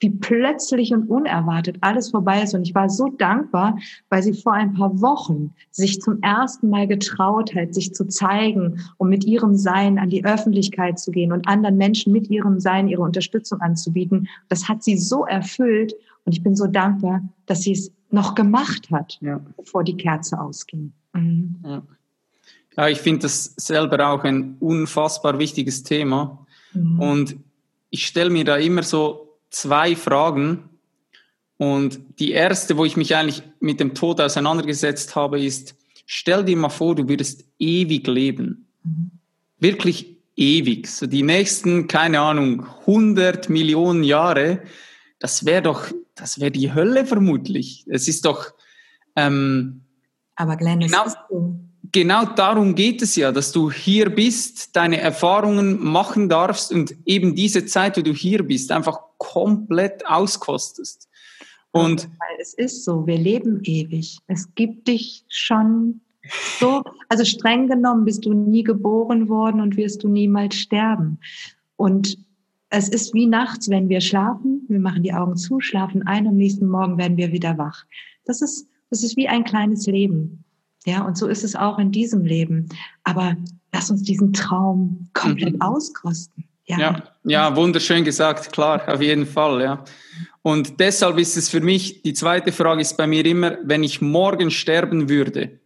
[0.00, 2.54] wie plötzlich und unerwartet alles vorbei ist.
[2.54, 6.86] Und ich war so dankbar, weil sie vor ein paar Wochen sich zum ersten Mal
[6.86, 11.46] getraut hat, sich zu zeigen um mit ihrem Sein an die Öffentlichkeit zu gehen und
[11.46, 14.28] anderen Menschen mit ihrem Sein ihre Unterstützung anzubieten.
[14.48, 15.94] Das hat sie so erfüllt.
[16.24, 19.40] Und ich bin so dankbar, dass sie es noch gemacht hat, ja.
[19.56, 20.92] bevor die Kerze ausging.
[21.12, 21.56] Mhm.
[21.64, 21.82] Ja.
[22.76, 22.88] ja.
[22.88, 26.46] ich finde das selber auch ein unfassbar wichtiges Thema.
[26.72, 27.00] Mhm.
[27.00, 27.36] Und
[27.90, 30.70] ich stelle mir da immer so zwei Fragen.
[31.56, 35.74] Und die erste, wo ich mich eigentlich mit dem Tod auseinandergesetzt habe, ist,
[36.06, 38.66] stell dir mal vor, du würdest ewig leben.
[38.82, 39.10] Mhm.
[39.58, 40.86] Wirklich ewig.
[40.86, 44.62] So die nächsten, keine Ahnung, 100 Millionen Jahre,
[45.18, 47.84] das wäre doch, das wäre die Hölle vermutlich.
[47.88, 48.52] Es ist doch,
[49.16, 49.82] ähm,
[50.34, 51.04] aber Glenn, genau,
[51.92, 57.34] genau darum geht es ja, dass du hier bist, deine Erfahrungen machen darfst und eben
[57.34, 61.08] diese Zeit, wo du hier bist, einfach komplett auskostest.
[61.72, 64.18] Und Weil es ist so, wir leben ewig.
[64.26, 66.00] Es gibt dich schon
[66.58, 71.18] so, also streng genommen bist du nie geboren worden und wirst du niemals sterben.
[71.76, 72.18] Und
[72.70, 74.64] es ist wie nachts, wenn wir schlafen.
[74.68, 77.84] Wir machen die Augen zu, schlafen ein, am nächsten Morgen werden wir wieder wach.
[78.24, 80.44] Das ist, das ist wie ein kleines Leben.
[80.86, 82.68] Ja, und so ist es auch in diesem Leben.
[83.04, 83.36] Aber
[83.72, 85.62] lass uns diesen Traum komplett mhm.
[85.62, 86.44] auskosten.
[86.66, 86.78] Ja.
[86.78, 87.02] ja.
[87.24, 89.84] ja, wunderschön gesagt, klar, auf jeden Fall, ja.
[90.42, 94.00] Und deshalb ist es für mich, die zweite Frage ist bei mir immer, wenn ich
[94.00, 95.58] morgen sterben würde,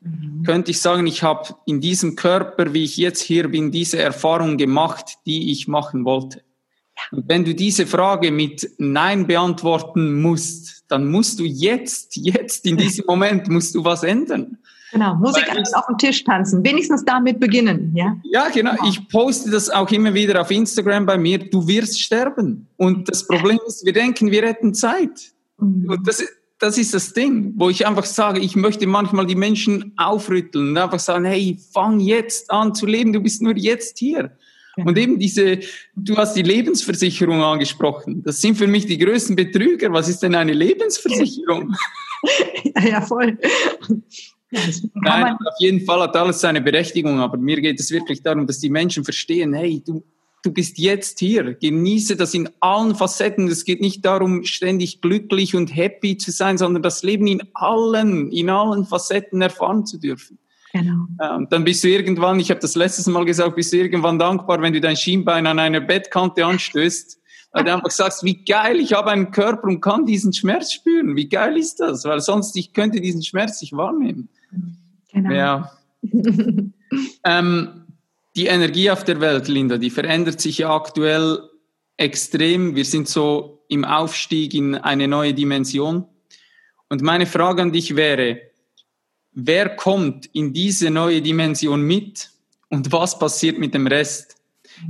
[0.00, 0.42] mhm.
[0.44, 4.56] könnte ich sagen, ich habe in diesem Körper, wie ich jetzt hier bin, diese Erfahrung
[4.56, 6.42] gemacht, die ich machen wollte.
[7.10, 12.76] Und wenn du diese Frage mit Nein beantworten musst, dann musst du jetzt, jetzt in
[12.76, 14.58] diesem Moment, musst du was ändern.
[14.92, 18.16] Genau, Musik auf dem Tisch tanzen, wenigstens damit beginnen, ja?
[18.24, 18.72] Ja, genau.
[18.72, 18.88] genau.
[18.88, 21.38] Ich poste das auch immer wieder auf Instagram bei mir.
[21.38, 22.66] Du wirst sterben.
[22.76, 25.32] Und das Problem ist, wir denken, wir hätten Zeit.
[25.58, 25.90] Mhm.
[25.90, 26.24] Und das,
[26.58, 30.78] das ist das Ding, wo ich einfach sage, ich möchte manchmal die Menschen aufrütteln und
[30.78, 33.12] einfach sagen, hey, fang jetzt an zu leben.
[33.12, 34.32] Du bist nur jetzt hier.
[34.76, 35.60] Und eben diese,
[35.94, 38.22] du hast die Lebensversicherung angesprochen.
[38.22, 39.92] Das sind für mich die größten Betrüger.
[39.92, 41.74] Was ist denn eine Lebensversicherung?
[42.88, 43.38] ja, voll.
[44.94, 48.58] Nein, auf jeden Fall hat alles seine Berechtigung, aber mir geht es wirklich darum, dass
[48.58, 50.02] die Menschen verstehen, hey, du,
[50.42, 53.48] du bist jetzt hier, genieße das in allen Facetten.
[53.48, 58.32] Es geht nicht darum, ständig glücklich und happy zu sein, sondern das Leben in allen,
[58.32, 60.38] in allen Facetten erfahren zu dürfen.
[60.72, 61.06] Genau.
[61.36, 64.62] Und dann bist du irgendwann, ich habe das letztes Mal gesagt, bist du irgendwann dankbar,
[64.62, 67.18] wenn du dein Schienbein an einer Bettkante anstößt,
[67.52, 71.16] weil du einfach sagst, wie geil, ich habe einen Körper und kann diesen Schmerz spüren.
[71.16, 72.04] Wie geil ist das?
[72.04, 74.28] Weil sonst ich könnte diesen Schmerz nicht wahrnehmen.
[75.12, 75.34] Genau.
[75.34, 75.72] Ja.
[77.24, 77.86] ähm,
[78.36, 81.40] die Energie auf der Welt, Linda, die verändert sich ja aktuell
[81.96, 82.76] extrem.
[82.76, 86.04] Wir sind so im Aufstieg in eine neue Dimension.
[86.88, 88.40] Und meine Frage an dich wäre,
[89.32, 92.30] wer kommt in diese neue Dimension mit
[92.68, 94.36] und was passiert mit dem Rest?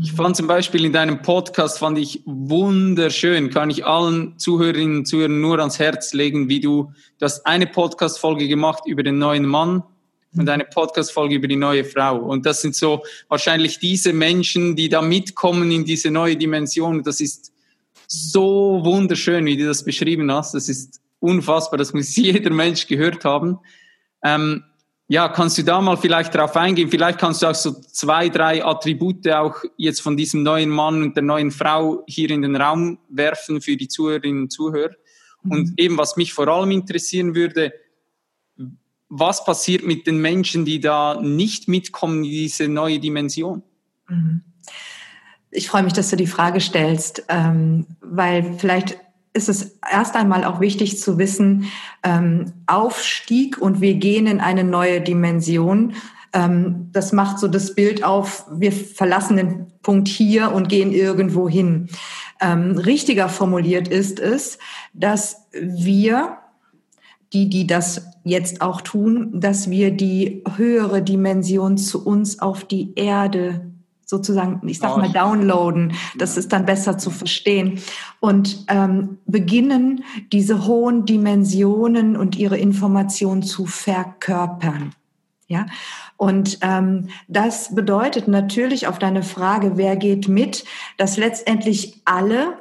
[0.02, 5.06] Ich fand zum Beispiel in deinem Podcast, fand ich wunderschön, kann ich allen Zuhörerinnen und
[5.06, 9.46] Zuhörern nur ans Herz legen, wie du, du hast eine Podcast-Folge gemacht über den neuen
[9.46, 9.82] Mann
[10.36, 12.18] und eine Podcast-Folge über die neue Frau.
[12.18, 17.02] Und das sind so wahrscheinlich diese Menschen, die da mitkommen in diese neue Dimension.
[17.02, 17.52] Das ist
[18.06, 20.54] so wunderschön, wie du das beschrieben hast.
[20.54, 21.78] Das ist unfassbar.
[21.78, 23.58] Das muss jeder Mensch gehört haben.
[24.22, 24.64] Ähm,
[25.08, 26.88] ja, kannst du da mal vielleicht drauf eingehen?
[26.88, 31.16] Vielleicht kannst du auch so zwei, drei Attribute auch jetzt von diesem neuen Mann und
[31.16, 34.94] der neuen Frau hier in den Raum werfen für die Zuhörerinnen und Zuhörer.
[35.42, 35.50] Mhm.
[35.50, 37.72] Und eben, was mich vor allem interessieren würde,
[39.08, 43.64] was passiert mit den Menschen, die da nicht mitkommen in diese neue Dimension?
[44.08, 44.42] Mhm.
[45.50, 48.96] Ich freue mich, dass du die Frage stellst, ähm, weil vielleicht
[49.32, 51.66] ist es erst einmal auch wichtig zu wissen,
[52.02, 55.94] ähm, Aufstieg und wir gehen in eine neue Dimension.
[56.32, 61.48] Ähm, das macht so das Bild auf, wir verlassen den Punkt hier und gehen irgendwo
[61.48, 61.88] hin.
[62.40, 64.58] Ähm, richtiger formuliert ist es,
[64.92, 66.38] dass wir,
[67.32, 72.92] die, die das jetzt auch tun, dass wir die höhere Dimension zu uns auf die
[72.96, 73.70] Erde
[74.10, 75.94] sozusagen, ich sag mal, downloaden.
[76.18, 77.78] Das ist dann besser zu verstehen.
[78.18, 84.92] Und ähm, beginnen, diese hohen Dimensionen und ihre Informationen zu verkörpern.
[85.46, 85.66] Ja,
[86.16, 90.64] und ähm, das bedeutet natürlich auf deine Frage, wer geht mit,
[90.96, 92.54] dass letztendlich alle,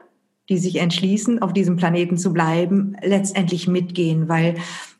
[0.49, 4.55] die sich entschließen, auf diesem Planeten zu bleiben, letztendlich mitgehen, weil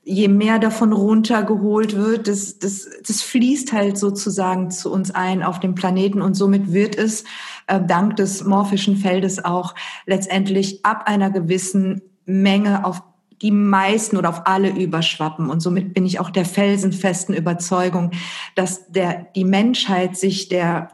[0.10, 5.60] je mehr davon runtergeholt wird, das, das, das fließt halt sozusagen zu uns ein auf
[5.60, 7.26] dem Planeten und somit wird es
[7.68, 9.76] äh, dank des morphischen Feldes auch
[10.08, 13.04] letztendlich ab einer gewissen Menge auf
[13.44, 15.48] die meisten oder auf alle überschwappen.
[15.50, 18.12] Und somit bin ich auch der felsenfesten Überzeugung,
[18.56, 20.90] dass der, die Menschheit sich der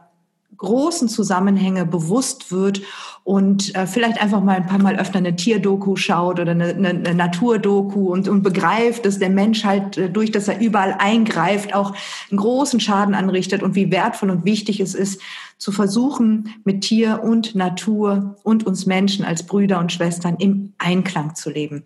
[0.56, 2.82] großen Zusammenhänge bewusst wird
[3.24, 6.88] und äh, vielleicht einfach mal ein paar Mal öfter eine Tierdoku schaut oder eine, eine,
[6.90, 11.74] eine Naturdoku und, und begreift, dass der Mensch halt äh, durch, dass er überall eingreift,
[11.74, 11.94] auch
[12.30, 15.20] einen großen Schaden anrichtet und wie wertvoll und wichtig es ist,
[15.58, 21.34] zu versuchen, mit Tier und Natur und uns Menschen als Brüder und Schwestern im Einklang
[21.34, 21.84] zu leben.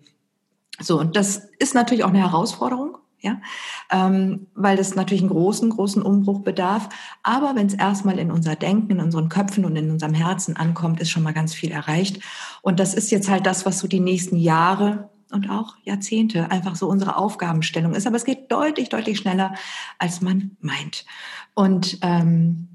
[0.79, 3.39] So, und das ist natürlich auch eine Herausforderung ja,
[3.91, 6.89] ähm, weil das natürlich einen großen, großen Umbruch bedarf.
[7.23, 10.99] Aber wenn es erstmal in unser Denken, in unseren Köpfen und in unserem Herzen ankommt,
[10.99, 12.19] ist schon mal ganz viel erreicht.
[12.61, 16.75] Und das ist jetzt halt das, was so die nächsten Jahre und auch Jahrzehnte einfach
[16.75, 18.07] so unsere Aufgabenstellung ist.
[18.07, 19.53] Aber es geht deutlich, deutlich schneller,
[19.97, 21.05] als man meint.
[21.53, 22.70] Und ähm,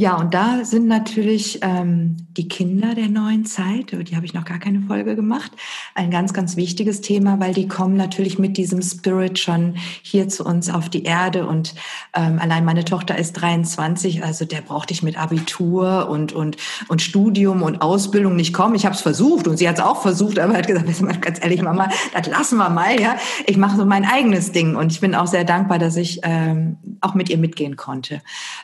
[0.00, 4.32] Ja, und da sind natürlich ähm, die Kinder der neuen Zeit, über die habe ich
[4.32, 5.52] noch gar keine Folge gemacht,
[5.94, 10.46] ein ganz, ganz wichtiges Thema, weil die kommen natürlich mit diesem Spirit schon hier zu
[10.46, 11.46] uns auf die Erde.
[11.46, 11.74] Und
[12.14, 16.56] ähm, allein meine Tochter ist 23, also der brauchte ich mit Abitur und, und,
[16.88, 18.76] und Studium und Ausbildung nicht kommen.
[18.76, 20.88] Ich habe es versucht und sie hat es auch versucht, aber hat gesagt,
[21.20, 23.16] ganz ehrlich, Mama, das lassen wir mal, ja.
[23.44, 26.78] Ich mache so mein eigenes Ding und ich bin auch sehr dankbar, dass ich ähm,
[27.02, 28.22] auch mit ihr mitgehen konnte.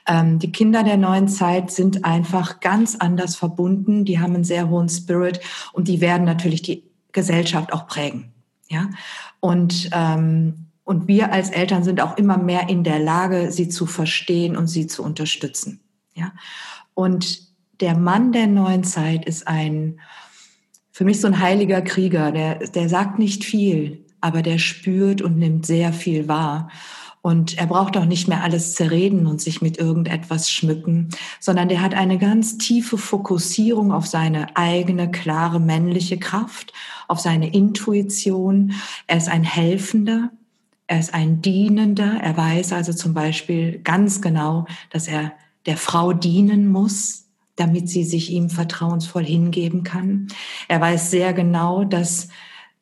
[0.09, 4.05] Ähm, die Kinder der neuen Zeit sind einfach ganz anders verbunden.
[4.05, 5.41] Die haben einen sehr hohen Spirit
[5.73, 8.33] und die werden natürlich die Gesellschaft auch prägen.
[8.69, 8.91] Ja,
[9.41, 13.87] und ähm, und wir als Eltern sind auch immer mehr in der Lage, sie zu
[13.87, 15.81] verstehen und sie zu unterstützen.
[16.15, 16.33] Ja,
[16.95, 17.41] und
[17.81, 20.01] der Mann der neuen Zeit ist ein
[20.93, 22.33] für mich so ein heiliger Krieger.
[22.33, 26.71] Der der sagt nicht viel, aber der spürt und nimmt sehr viel wahr.
[27.27, 31.09] Und er braucht auch nicht mehr alles zerreden und sich mit irgendetwas schmücken,
[31.41, 36.73] sondern der hat eine ganz tiefe Fokussierung auf seine eigene, klare männliche Kraft,
[37.09, 38.75] auf seine Intuition.
[39.09, 40.31] Er ist ein Helfender,
[40.87, 42.21] er ist ein Dienender.
[42.23, 45.33] Er weiß also zum Beispiel ganz genau, dass er
[45.67, 47.25] der Frau dienen muss,
[47.57, 50.29] damit sie sich ihm vertrauensvoll hingeben kann.
[50.69, 52.29] Er weiß sehr genau, dass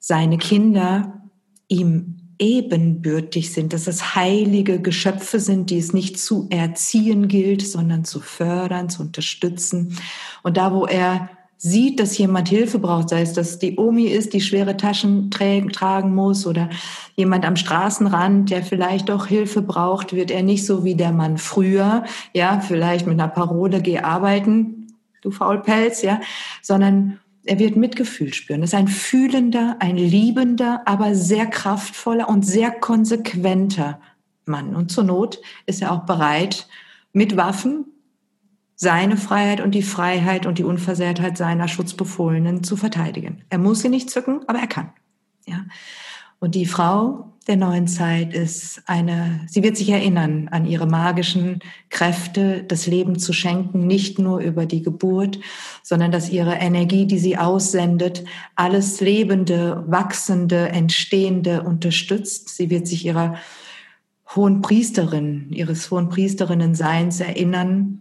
[0.00, 1.22] seine Kinder
[1.66, 8.04] ihm ebenbürtig sind, dass es heilige Geschöpfe sind, die es nicht zu erziehen gilt, sondern
[8.04, 9.96] zu fördern, zu unterstützen.
[10.42, 14.34] Und da, wo er sieht, dass jemand Hilfe braucht, sei es, dass die Omi ist,
[14.34, 16.68] die schwere Taschen tragen muss oder
[17.16, 21.38] jemand am Straßenrand, der vielleicht doch Hilfe braucht, wird er nicht so wie der Mann
[21.38, 26.20] früher, ja, vielleicht mit einer Parole geh arbeiten, du Faulpelz, ja,
[26.60, 28.60] sondern er wird Mitgefühl spüren.
[28.60, 34.00] Das ist ein fühlender, ein liebender, aber sehr kraftvoller und sehr konsequenter
[34.46, 34.74] Mann.
[34.74, 36.68] Und zur Not ist er auch bereit,
[37.12, 37.86] mit Waffen
[38.76, 43.42] seine Freiheit und die Freiheit und die Unversehrtheit seiner Schutzbefohlenen zu verteidigen.
[43.48, 44.90] Er muss sie nicht zücken, aber er kann.
[45.46, 45.64] Ja.
[46.40, 51.60] Und die Frau der neuen Zeit ist eine, sie wird sich erinnern an ihre magischen
[51.90, 55.38] Kräfte, das Leben zu schenken, nicht nur über die Geburt,
[55.82, 62.48] sondern dass ihre Energie, die sie aussendet, alles Lebende, Wachsende, Entstehende unterstützt.
[62.48, 63.36] Sie wird sich ihrer
[64.34, 68.00] hohen Priesterin, ihres hohen Priesterinnen-Seins erinnern.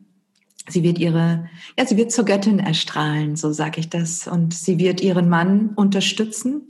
[0.69, 4.26] Sie wird ihre, ja, sie wird zur Göttin erstrahlen, so sage ich das.
[4.28, 6.69] Und sie wird ihren Mann unterstützen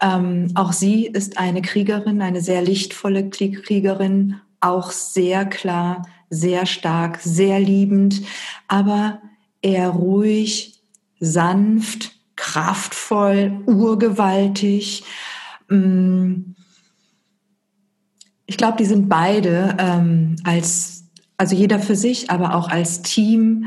[0.00, 7.18] ähm, auch sie ist eine Kriegerin, eine sehr lichtvolle Kriegerin, auch sehr klar, sehr stark,
[7.20, 8.22] sehr liebend,
[8.68, 9.20] aber
[9.62, 10.82] eher ruhig,
[11.18, 15.04] sanft, kraftvoll, urgewaltig.
[15.68, 16.54] Mm.
[18.46, 21.04] Ich glaube, die sind beide ähm, als,
[21.36, 23.64] also jeder für sich, aber auch als Team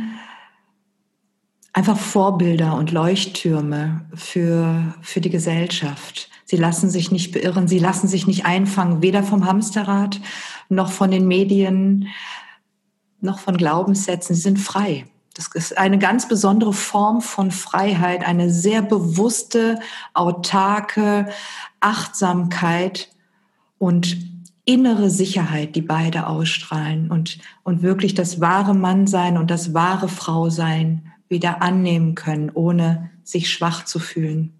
[1.73, 6.29] einfach Vorbilder und Leuchttürme für, für die Gesellschaft.
[6.45, 10.21] Sie lassen sich nicht beirren, sie lassen sich nicht einfangen, weder vom Hamsterrad
[10.69, 12.07] noch von den Medien
[13.21, 14.36] noch von Glaubenssätzen.
[14.36, 15.05] Sie sind frei.
[15.33, 19.79] Das ist eine ganz besondere Form von Freiheit, eine sehr bewusste,
[20.13, 21.27] autarke
[21.79, 23.09] Achtsamkeit
[23.79, 24.17] und
[24.65, 31.12] innere Sicherheit, die beide ausstrahlen und, und wirklich das wahre Mannsein und das wahre Frausein
[31.29, 34.53] wieder annehmen können, ohne sich schwach zu fühlen.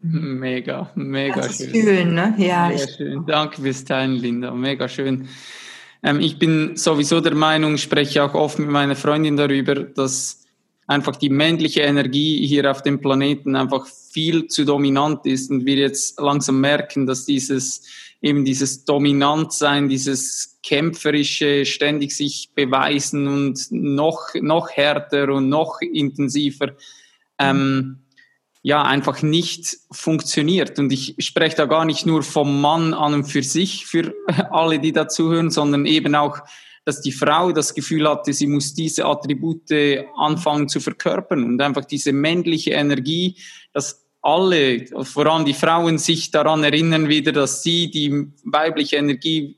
[0.00, 1.70] Mega, mega das schön.
[1.70, 2.34] Fühlen, ne?
[2.38, 2.68] Ja.
[2.68, 3.26] Mega schön.
[3.26, 4.52] Danke fürs Teilen, Linda.
[4.52, 5.28] Mega schön.
[6.02, 10.44] Ähm, ich bin sowieso der Meinung, spreche auch oft mit meiner Freundin darüber, dass
[10.86, 15.76] einfach die männliche Energie hier auf dem Planeten einfach viel zu dominant ist und wir
[15.76, 17.82] jetzt langsam merken, dass dieses
[18.26, 26.72] eben dieses Dominantsein, dieses kämpferische, ständig sich beweisen und noch, noch härter und noch intensiver,
[27.38, 28.00] ähm,
[28.62, 30.78] ja, einfach nicht funktioniert.
[30.80, 34.12] Und ich spreche da gar nicht nur vom Mann an und für sich, für
[34.50, 36.38] alle, die dazuhören, sondern eben auch,
[36.84, 39.72] dass die Frau das Gefühl hatte, sie muss diese Attribute
[40.16, 43.36] anfangen zu verkörpern und einfach diese männliche Energie,
[43.72, 49.56] dass alle, voran die Frauen, sich daran erinnern wieder, dass sie die weibliche Energie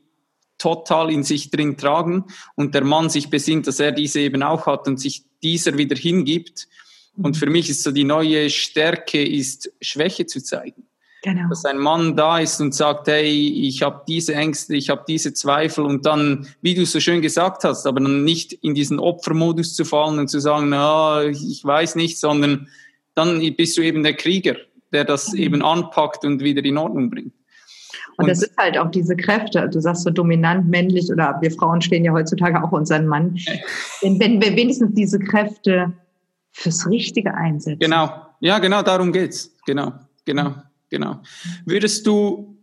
[0.59, 4.67] total in sich drin tragen und der Mann sich besinnt, dass er diese eben auch
[4.67, 6.67] hat und sich dieser wieder hingibt.
[7.17, 10.83] Und für mich ist so die neue Stärke, ist Schwäche zu zeigen.
[11.23, 11.49] Genau.
[11.49, 15.33] Dass ein Mann da ist und sagt, hey, ich habe diese Ängste, ich habe diese
[15.33, 19.73] Zweifel und dann, wie du so schön gesagt hast, aber dann nicht in diesen Opfermodus
[19.73, 22.69] zu fallen und zu sagen, na, ich weiß nicht, sondern
[23.19, 24.55] dann bist du eben der Krieger,
[24.93, 25.39] der das mhm.
[25.39, 27.33] eben anpackt und wieder in Ordnung bringt.
[28.15, 29.69] Und, und das ist halt auch diese Kräfte.
[29.69, 33.35] Du sagst so dominant, männlich oder wir Frauen stehen ja heutzutage auch unseren Mann.
[34.01, 35.93] wenn, wenn wir wenigstens diese Kräfte
[36.51, 37.79] fürs Richtige einsetzen.
[37.79, 38.09] Genau.
[38.39, 39.53] Ja, genau, darum geht's.
[39.65, 39.93] Genau,
[40.25, 40.55] genau,
[40.89, 41.21] genau.
[41.65, 42.57] Würdest du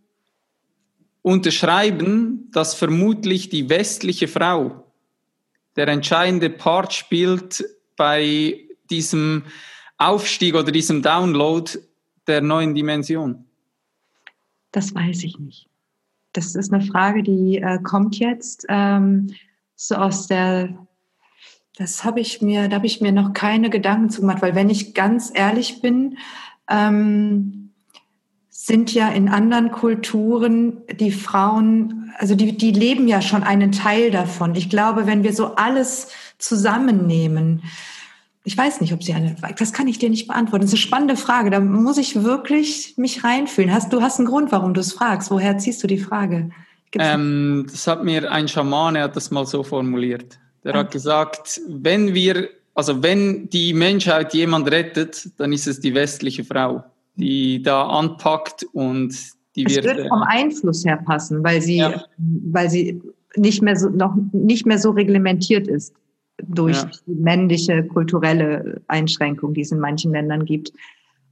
[1.20, 4.84] unterschreiben, dass vermutlich die westliche Frau
[5.76, 7.62] der entscheidende Part spielt
[7.96, 8.60] bei
[8.90, 9.42] diesem
[9.98, 11.70] Aufstieg oder diesem Download
[12.26, 13.44] der neuen Dimension?
[14.72, 15.68] Das weiß ich nicht.
[16.32, 19.34] Das ist eine Frage, die äh, kommt jetzt ähm,
[19.74, 20.76] so aus der.
[21.76, 24.70] Das habe ich mir, da habe ich mir noch keine Gedanken zu gemacht, weil wenn
[24.70, 26.18] ich ganz ehrlich bin,
[26.68, 27.70] ähm,
[28.66, 34.10] sind ja in anderen Kulturen die Frauen, also die, die leben ja schon einen Teil
[34.10, 34.54] davon.
[34.56, 37.62] Ich glaube, wenn wir so alles zusammennehmen,
[38.46, 40.62] ich weiß nicht, ob sie eine, das kann ich dir nicht beantworten.
[40.62, 41.50] Das ist eine spannende Frage.
[41.50, 43.72] Da muss ich wirklich mich reinfühlen.
[43.72, 45.32] Hast, du hast einen Grund, warum du es fragst.
[45.32, 46.50] Woher ziehst du die Frage?
[46.92, 50.38] Ähm, das hat mir ein Schamane hat das mal so formuliert.
[50.62, 50.78] Der okay.
[50.78, 56.44] hat gesagt, wenn wir, also wenn die Menschheit jemand rettet, dann ist es die westliche
[56.44, 56.84] Frau,
[57.16, 59.12] die da anpackt und
[59.56, 59.86] die es wird.
[59.86, 62.00] wird vom Einfluss her passen, weil sie, ja.
[62.16, 63.02] weil sie
[63.34, 65.92] nicht mehr so, noch nicht mehr so reglementiert ist
[66.42, 66.90] durch ja.
[67.06, 70.72] die männliche kulturelle Einschränkung, die es in manchen Ländern gibt.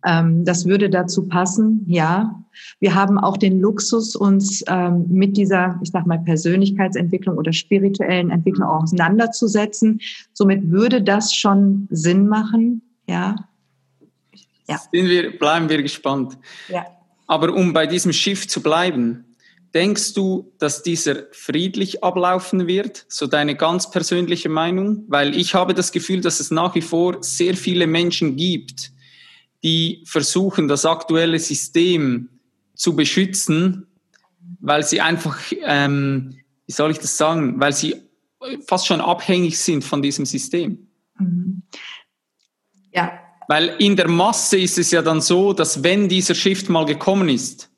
[0.05, 2.41] Ähm, das würde dazu passen, ja.
[2.79, 8.31] Wir haben auch den Luxus, uns ähm, mit dieser, ich sag mal, Persönlichkeitsentwicklung oder spirituellen
[8.31, 10.01] Entwicklung auseinanderzusetzen.
[10.33, 13.35] Somit würde das schon Sinn machen, ja.
[14.69, 14.81] ja.
[14.93, 16.39] Wir, bleiben wir gespannt.
[16.69, 16.87] Ja.
[17.27, 19.25] Aber um bei diesem Schiff zu bleiben,
[19.75, 23.05] Denkst du, dass dieser friedlich ablaufen wird?
[23.09, 25.05] So deine ganz persönliche Meinung?
[25.09, 28.93] Weil ich habe das Gefühl, dass es nach wie vor sehr viele Menschen gibt,
[29.65, 32.29] die versuchen, das aktuelle System
[32.75, 33.89] zu beschützen,
[34.61, 37.97] weil sie einfach, ähm, wie soll ich das sagen, weil sie
[38.69, 40.87] fast schon abhängig sind von diesem System.
[41.19, 41.63] Mhm.
[42.93, 43.13] Ja.
[43.49, 47.29] Weil in der Masse ist es ja dann so, dass wenn dieser Shift mal gekommen
[47.29, 47.71] ist,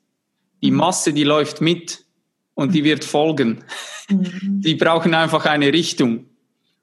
[0.61, 2.05] die Masse, die läuft mit
[2.53, 3.63] und die wird folgen.
[4.09, 4.61] Mhm.
[4.61, 6.25] Die brauchen einfach eine Richtung.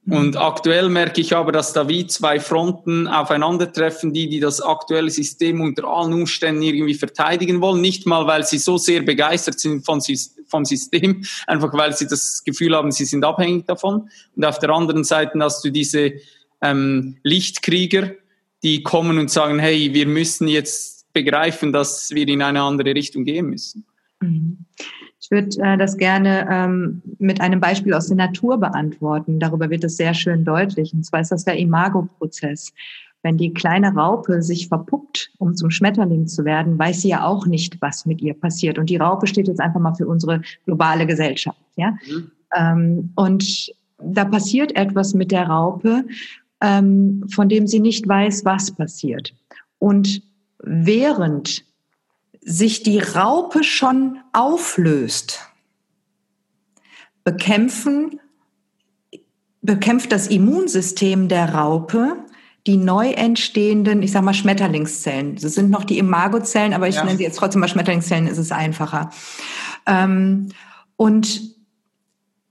[0.07, 5.09] Und aktuell merke ich aber, dass da wie zwei Fronten aufeinandertreffen, die, die das aktuelle
[5.09, 7.81] System unter allen Umständen irgendwie verteidigen wollen.
[7.81, 10.03] Nicht mal, weil sie so sehr begeistert sind von,
[10.47, 14.11] vom System, einfach weil sie das Gefühl haben, sie sind abhängig davon.
[14.37, 16.13] Und auf der anderen Seite hast du diese
[16.61, 18.11] ähm, Lichtkrieger,
[18.63, 23.25] die kommen und sagen, hey, wir müssen jetzt begreifen, dass wir in eine andere Richtung
[23.25, 23.87] gehen müssen.
[24.21, 24.59] Mhm.
[25.21, 29.41] Ich würde äh, das gerne ähm, mit einem Beispiel aus der Natur beantworten.
[29.41, 30.93] Darüber wird es sehr schön deutlich.
[30.93, 32.75] Und zwar ist das der Imago-Prozess.
[33.23, 37.47] Wenn die kleine Raupe sich verpuppt, um zum Schmetterling zu werden, weiß sie ja auch
[37.47, 38.79] nicht, was mit ihr passiert.
[38.79, 41.59] Und die Raupe steht jetzt einfach mal für unsere globale Gesellschaft.
[41.77, 41.93] Ja?
[42.07, 42.31] Mhm.
[42.55, 46.05] Ähm, und da passiert etwas mit der Raupe,
[46.61, 49.35] ähm, von dem sie nicht weiß, was passiert.
[49.79, 50.23] Und
[50.67, 51.65] während
[52.41, 55.41] sich die Raupe schon auflöst,
[57.23, 58.21] bekämpfen,
[59.63, 62.25] bekämpft das Immunsystem der Raupe
[62.67, 65.37] die neu entstehenden, ich sag mal Schmetterlingszellen.
[65.37, 67.05] Das sind noch die Imagozellen, aber ich ja.
[67.05, 69.11] nenne sie jetzt trotzdem mal Schmetterlingszellen, ist es einfacher.
[69.87, 70.49] Ähm,
[70.97, 71.43] und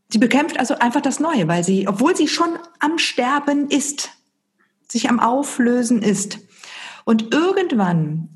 [0.09, 2.49] sie bekämpft also einfach das Neue, weil sie, obwohl sie schon
[2.79, 4.11] am Sterben ist,
[4.87, 6.37] sich am Auflösen ist,
[7.05, 8.29] und irgendwann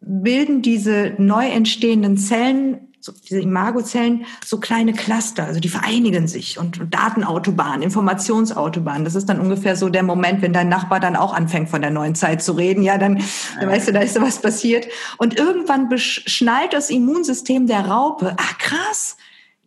[0.00, 6.58] bilden diese neu entstehenden Zellen, so diese Imagozellen, so kleine Cluster, also die vereinigen sich
[6.58, 9.04] und, und Datenautobahnen, Informationsautobahnen.
[9.04, 11.90] Das ist dann ungefähr so der Moment, wenn dein Nachbar dann auch anfängt von der
[11.90, 12.82] neuen Zeit zu reden.
[12.82, 13.22] Ja, dann,
[13.60, 14.86] dann weißt du, da ist so was passiert.
[15.18, 19.16] Und irgendwann schnallt das Immunsystem der Raupe, ach krass,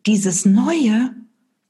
[0.05, 1.11] dieses Neue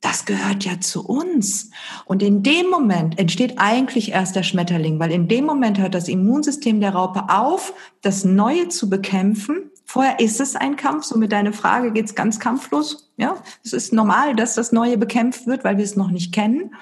[0.02, 1.72] das gehört ja zu uns.
[2.06, 6.08] Und in dem Moment entsteht eigentlich erst der Schmetterling, weil in dem Moment hört das
[6.08, 9.72] Immunsystem der Raupe auf, das Neue zu bekämpfen.
[9.86, 13.12] Vorher ist es ein Kampf, so mit deiner Frage geht's ganz kampflos.
[13.18, 16.76] Ja, es ist normal, dass das Neue bekämpft wird, weil wir es noch nicht kennen.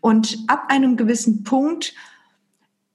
[0.00, 1.94] Und ab einem gewissen Punkt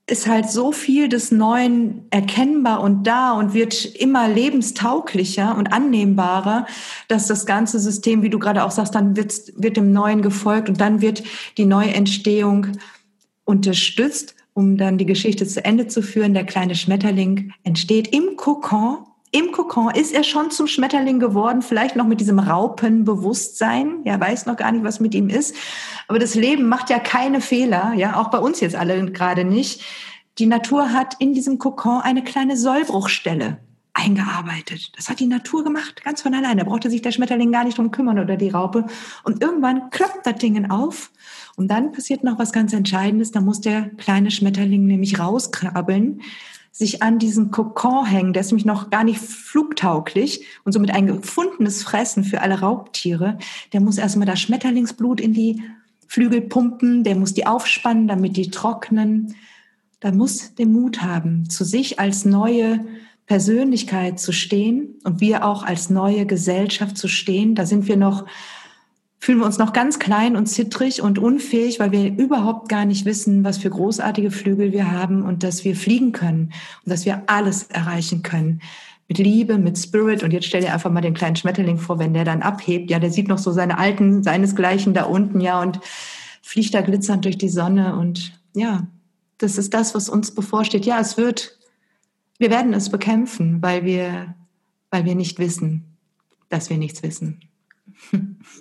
[0.09, 6.65] ist halt so viel des Neuen erkennbar und da und wird immer lebenstauglicher und annehmbarer,
[7.09, 10.69] dass das ganze System, wie du gerade auch sagst, dann wird, wird dem Neuen gefolgt
[10.69, 11.23] und dann wird
[11.57, 12.67] die Neuentstehung
[13.43, 16.33] unterstützt, um dann die Geschichte zu Ende zu führen.
[16.33, 18.99] Der kleine Schmetterling entsteht im Kokon
[19.37, 24.01] im Kokon ist er schon zum Schmetterling geworden, vielleicht noch mit diesem Raupenbewusstsein.
[24.03, 25.55] Er weiß noch gar nicht, was mit ihm ist.
[26.07, 29.83] Aber das Leben macht ja keine Fehler, ja, auch bei uns jetzt alle gerade nicht.
[30.39, 33.59] Die Natur hat in diesem Kokon eine kleine Sollbruchstelle.
[33.97, 34.91] eingearbeitet.
[34.95, 36.63] Das hat die Natur gemacht, ganz von alleine.
[36.63, 38.85] Da brauchte sich der Schmetterling gar nicht drum kümmern oder die Raupe.
[39.23, 41.11] Und irgendwann klappt das Ding auf.
[41.55, 43.31] Und dann passiert noch was ganz Entscheidendes.
[43.31, 46.21] Da muss der kleine Schmetterling nämlich rauskrabbeln,
[46.77, 48.33] sich an diesen Kokon hängen.
[48.33, 53.39] Der ist nämlich noch gar nicht flugtauglich und somit ein gefundenes Fressen für alle Raubtiere.
[53.73, 55.63] Der muss erstmal das Schmetterlingsblut in die
[56.07, 57.03] Flügel pumpen.
[57.03, 59.33] Der muss die aufspannen, damit die trocknen.
[60.01, 62.85] Da muss den Mut haben, zu sich als neue
[63.25, 67.55] Persönlichkeit zu stehen und wir auch als neue Gesellschaft zu stehen.
[67.55, 68.27] Da sind wir noch,
[69.19, 73.05] fühlen wir uns noch ganz klein und zittrig und unfähig, weil wir überhaupt gar nicht
[73.05, 76.53] wissen, was für großartige Flügel wir haben und dass wir fliegen können
[76.83, 78.61] und dass wir alles erreichen können.
[79.07, 80.21] Mit Liebe, mit Spirit.
[80.23, 82.91] Und jetzt stell dir einfach mal den kleinen Schmetterling vor, wenn der dann abhebt.
[82.91, 85.79] Ja, der sieht noch so seine alten, seinesgleichen da unten, ja, und
[86.41, 87.95] fliegt da glitzernd durch die Sonne.
[87.95, 88.85] Und ja,
[89.37, 90.85] das ist das, was uns bevorsteht.
[90.85, 91.57] Ja, es wird
[92.37, 94.35] wir werden es bekämpfen, weil wir,
[94.91, 95.97] weil wir nicht wissen,
[96.49, 97.41] dass wir nichts wissen.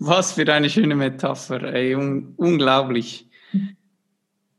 [0.01, 3.28] Was für eine schöne Metapher, ey, un unglaublich.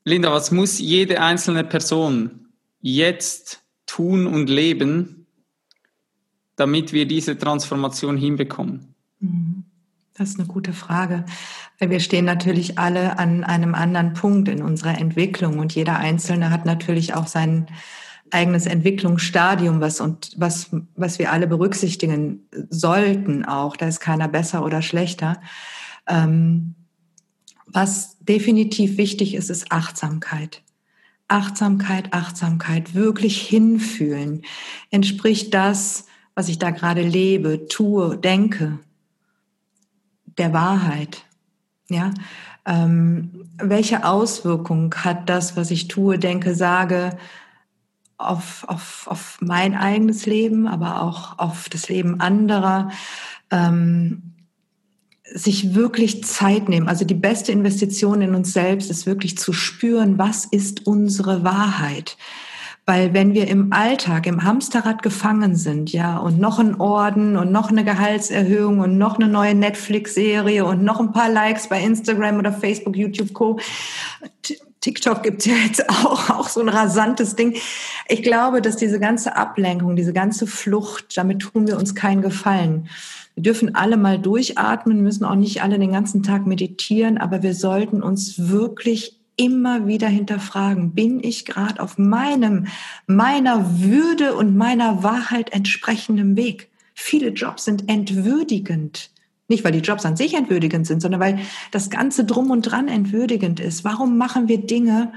[0.04, 2.48] Linda, was muss jede einzelne Person
[2.82, 5.28] jetzt tun und leben,
[6.56, 8.96] damit wir diese Transformation hinbekommen?
[10.14, 11.26] Das ist eine gute Frage,
[11.80, 16.50] weil wir stehen natürlich alle an einem anderen Punkt in unserer Entwicklung und jeder Einzelne
[16.50, 17.68] hat natürlich auch seinen
[18.32, 23.76] eigenes Entwicklungsstadium, was und was, was wir alle berücksichtigen sollten auch.
[23.78, 25.42] Da ist keiner besser oder schlechter.
[26.08, 26.76] Ähm,
[27.68, 30.64] was definitiv wichtig ist, ist Achtsamkeit.
[31.28, 34.44] Achtsamkeit, Achtsamkeit, wirklich hinfühlen.
[34.92, 36.06] Entspricht das,
[36.36, 38.80] was ich da gerade lebe, tue, denke,
[40.38, 41.26] der Wahrheit?
[41.90, 42.14] Ja,
[42.66, 47.18] ähm, welche Auswirkung hat das, was ich tue, denke, sage,
[48.18, 52.92] auf, auf, auf mein eigenes Leben, aber auch auf das Leben anderer,
[53.52, 54.34] ähm,
[55.34, 56.88] sich wirklich Zeit nehmen.
[56.88, 62.18] Also die beste Investition in uns selbst ist wirklich zu spüren, was ist unsere Wahrheit.
[62.86, 67.52] Weil wenn wir im Alltag, im Hamsterrad gefangen sind, ja, und noch ein Orden und
[67.52, 72.38] noch eine Gehaltserhöhung und noch eine neue Netflix-Serie und noch ein paar Likes bei Instagram
[72.38, 73.60] oder Facebook, YouTube, Co.
[74.82, 77.56] TikTok gibt's ja jetzt auch, auch so ein rasantes Ding.
[78.08, 82.90] Ich glaube, dass diese ganze Ablenkung, diese ganze Flucht, damit tun wir uns keinen Gefallen.
[83.36, 87.54] Wir dürfen alle mal durchatmen, müssen auch nicht alle den ganzen Tag meditieren, aber wir
[87.54, 92.68] sollten uns wirklich immer wieder hinterfragen, bin ich gerade auf meinem,
[93.06, 96.70] meiner Würde und meiner Wahrheit entsprechenden Weg?
[96.96, 99.12] Viele Jobs sind entwürdigend.
[99.50, 101.40] Nicht, weil die Jobs an sich entwürdigend sind, sondern weil
[101.72, 103.86] das Ganze drum und dran entwürdigend ist.
[103.86, 105.14] Warum machen wir Dinge?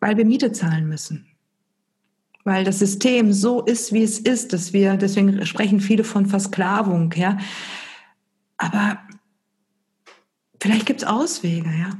[0.00, 1.26] Weil wir Miete zahlen müssen.
[2.44, 7.12] Weil das System so ist, wie es ist, dass wir, deswegen sprechen viele von Versklavung,
[7.16, 7.38] ja.
[8.56, 8.98] Aber
[10.60, 11.90] vielleicht gibt es Auswege, ja.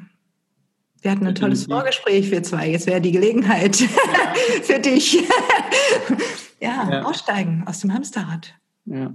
[1.02, 2.70] Wir hatten ein tolles Vorgespräch, wir zwei.
[2.70, 3.76] Jetzt wäre die Gelegenheit
[4.62, 5.14] für dich.
[6.60, 8.54] ja, ja, aussteigen aus dem Hamsterrad.
[8.86, 9.12] Ja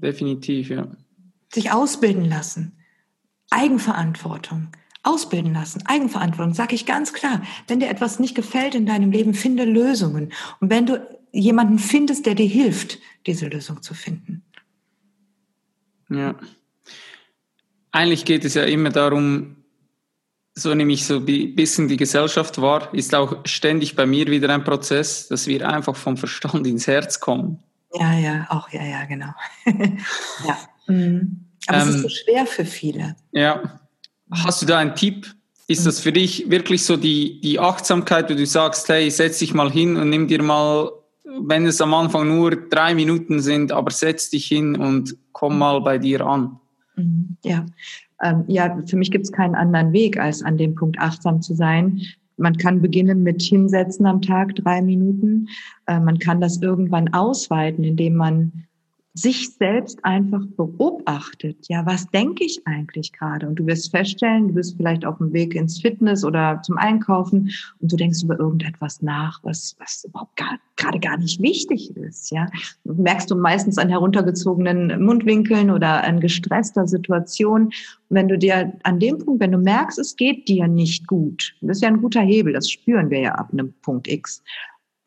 [0.00, 0.88] definitiv, ja.
[1.52, 2.72] Sich ausbilden lassen.
[3.50, 4.68] Eigenverantwortung.
[5.04, 7.42] Ausbilden lassen, Eigenverantwortung, sage ich ganz klar.
[7.66, 10.32] Wenn dir etwas nicht gefällt in deinem Leben, finde Lösungen.
[10.60, 14.42] Und wenn du jemanden findest, der dir hilft, diese Lösung zu finden.
[16.10, 16.34] Ja.
[17.90, 19.56] Eigentlich geht es ja immer darum,
[20.54, 24.50] so nehme ich so ein bisschen die Gesellschaft wahr, ist auch ständig bei mir wieder
[24.50, 27.62] ein Prozess, dass wir einfach vom Verstand ins Herz kommen.
[27.94, 29.32] Ja, ja, auch, ja, ja, genau.
[29.66, 30.58] ja.
[30.86, 31.44] Mhm.
[31.66, 33.16] Aber ähm, es ist so ähm, schwer für viele.
[33.32, 33.80] Ja.
[34.30, 35.34] Hast du da einen Tipp?
[35.66, 39.52] Ist das für dich wirklich so die, die Achtsamkeit, wo du sagst, hey, setz dich
[39.52, 40.90] mal hin und nimm dir mal,
[41.24, 45.58] wenn es am Anfang nur drei Minuten sind, aber setz dich hin und komm mhm.
[45.58, 46.58] mal bei dir an?
[46.96, 47.36] Mhm.
[47.44, 47.66] Ja,
[48.22, 51.54] ähm, ja, für mich gibt es keinen anderen Weg, als an dem Punkt achtsam zu
[51.54, 52.00] sein.
[52.38, 55.48] Man kann beginnen mit Hinsetzen am Tag, drei Minuten.
[55.86, 58.64] Äh, man kann das irgendwann ausweiten, indem man
[59.20, 61.66] sich selbst einfach beobachtet.
[61.68, 63.48] Ja, was denke ich eigentlich gerade?
[63.48, 67.50] Und du wirst feststellen, du bist vielleicht auf dem Weg ins Fitness oder zum Einkaufen
[67.80, 72.30] und du denkst über irgendetwas nach, was, was überhaupt gar, gerade gar nicht wichtig ist.
[72.30, 72.46] Ja,
[72.84, 77.64] merkst du meistens an heruntergezogenen Mundwinkeln oder an gestresster Situation.
[77.64, 77.74] Und
[78.08, 81.78] wenn du dir an dem Punkt, wenn du merkst, es geht dir nicht gut, das
[81.78, 84.42] ist ja ein guter Hebel, das spüren wir ja ab einem Punkt X.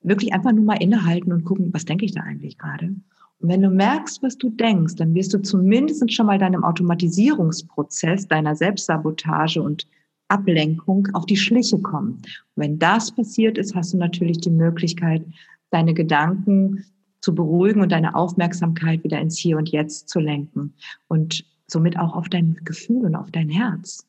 [0.03, 2.95] Wirklich einfach nur mal innehalten und gucken, was denke ich da eigentlich gerade?
[3.43, 8.55] Wenn du merkst, was du denkst, dann wirst du zumindest schon mal deinem Automatisierungsprozess, deiner
[8.55, 9.87] Selbstsabotage und
[10.27, 12.21] Ablenkung auf die Schliche kommen.
[12.55, 15.25] Und wenn das passiert ist, hast du natürlich die Möglichkeit,
[15.71, 16.85] deine Gedanken
[17.21, 20.73] zu beruhigen und deine Aufmerksamkeit wieder ins Hier und Jetzt zu lenken
[21.07, 24.05] und somit auch auf dein Gefühl und auf dein Herz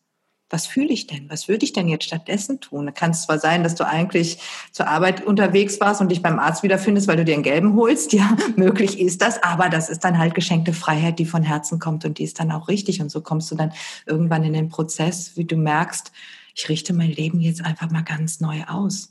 [0.53, 1.30] was fühle ich denn?
[1.30, 2.84] Was würde ich denn jetzt stattdessen tun?
[2.84, 4.38] Da kann es zwar sein, dass du eigentlich
[4.70, 8.12] zur Arbeit unterwegs warst und dich beim Arzt wiederfindest, weil du dir einen gelben holst.
[8.22, 12.05] Ja, möglich ist das, aber das ist dann halt geschenkte Freiheit, die von Herzen kommt
[12.05, 13.00] und die ist dann auch richtig.
[13.00, 13.72] Und so kommst du dann
[14.05, 16.12] irgendwann in den Prozess, wie du merkst,
[16.55, 19.11] ich richte mein Leben jetzt einfach mal ganz neu aus.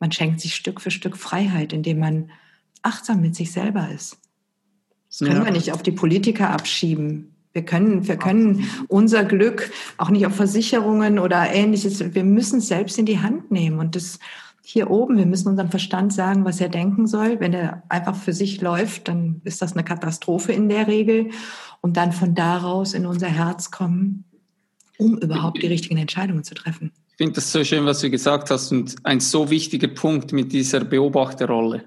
[0.00, 2.30] Man schenkt sich Stück für Stück Freiheit, indem man
[2.80, 4.16] achtsam mit sich selber ist.
[5.08, 5.44] Das können ja.
[5.44, 7.34] wir nicht auf die Politiker abschieben.
[7.52, 12.14] Wir können, wir können unser Glück auch nicht auf Versicherungen oder ähnliches.
[12.14, 13.78] Wir müssen es selbst in die Hand nehmen.
[13.78, 14.18] Und das
[14.62, 17.40] hier oben, wir müssen unserem Verstand sagen, was er denken soll.
[17.40, 21.30] Wenn er einfach für sich läuft, dann ist das eine Katastrophe in der Regel.
[21.80, 24.24] Und dann von daraus in unser Herz kommen,
[24.98, 26.92] um überhaupt die richtigen Entscheidungen zu treffen.
[27.10, 30.52] Ich finde das so schön, was du gesagt hast und ein so wichtiger Punkt mit
[30.52, 31.84] dieser Beobachterrolle.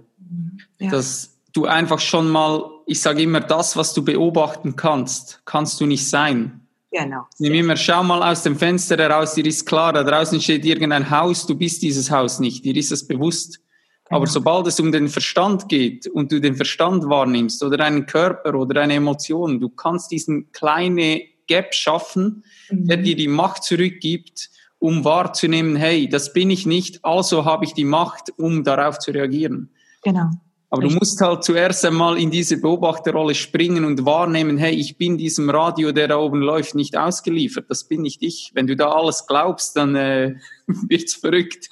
[0.80, 0.90] Ja.
[0.90, 5.86] Dass du einfach schon mal, ich sage immer, das, was du beobachten kannst, kannst du
[5.86, 6.62] nicht sein.
[6.92, 7.26] Genau.
[7.40, 11.10] Nimm immer, schau mal aus dem Fenster heraus, dir ist klar, da draußen steht irgendein
[11.10, 13.62] Haus, du bist dieses Haus nicht, dir ist es bewusst.
[14.06, 14.18] Genau.
[14.18, 18.56] Aber sobald es um den Verstand geht und du den Verstand wahrnimmst oder deinen Körper
[18.56, 22.88] oder deine Emotionen, du kannst diesen kleine Gap schaffen, mhm.
[22.88, 24.50] der dir die Macht zurückgibt,
[24.80, 29.12] um wahrzunehmen, hey, das bin ich nicht, also habe ich die Macht, um darauf zu
[29.12, 29.70] reagieren.
[30.04, 30.32] Genau.
[30.74, 35.18] Aber du musst halt zuerst einmal in diese Beobachterrolle springen und wahrnehmen, hey, ich bin
[35.18, 37.66] diesem Radio, der da oben läuft, nicht ausgeliefert.
[37.68, 38.52] Das bin nicht ich.
[38.54, 40.36] Wenn du da alles glaubst, dann äh,
[40.68, 41.68] wird's verrückt.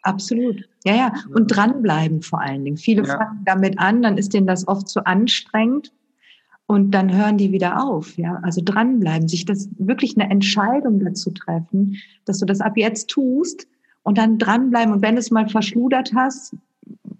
[0.00, 0.66] Absolut.
[0.86, 1.12] Ja, ja.
[1.34, 2.78] Und dranbleiben vor allen Dingen.
[2.78, 3.18] Viele ja.
[3.18, 5.92] fangen damit an, dann ist denen das oft zu anstrengend
[6.64, 8.16] und dann hören die wieder auf.
[8.16, 13.10] Ja, also dranbleiben, sich das wirklich eine Entscheidung dazu treffen, dass du das ab jetzt
[13.10, 13.68] tust
[14.04, 14.94] und dann dranbleiben.
[14.94, 16.56] Und wenn du es mal verschludert hast,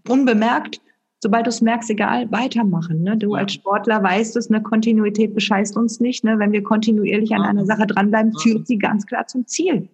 [0.09, 0.81] unbemerkt,
[1.21, 3.03] sobald du es merkst, egal, weitermachen.
[3.03, 3.17] Ne?
[3.17, 3.43] Du ja.
[3.43, 6.25] als Sportler weißt es, eine Kontinuität bescheißt uns nicht.
[6.25, 6.39] Ne?
[6.39, 8.41] Wenn wir kontinuierlich an einer Sache dranbleiben, ja.
[8.41, 9.89] führt sie ganz klar zum Ziel.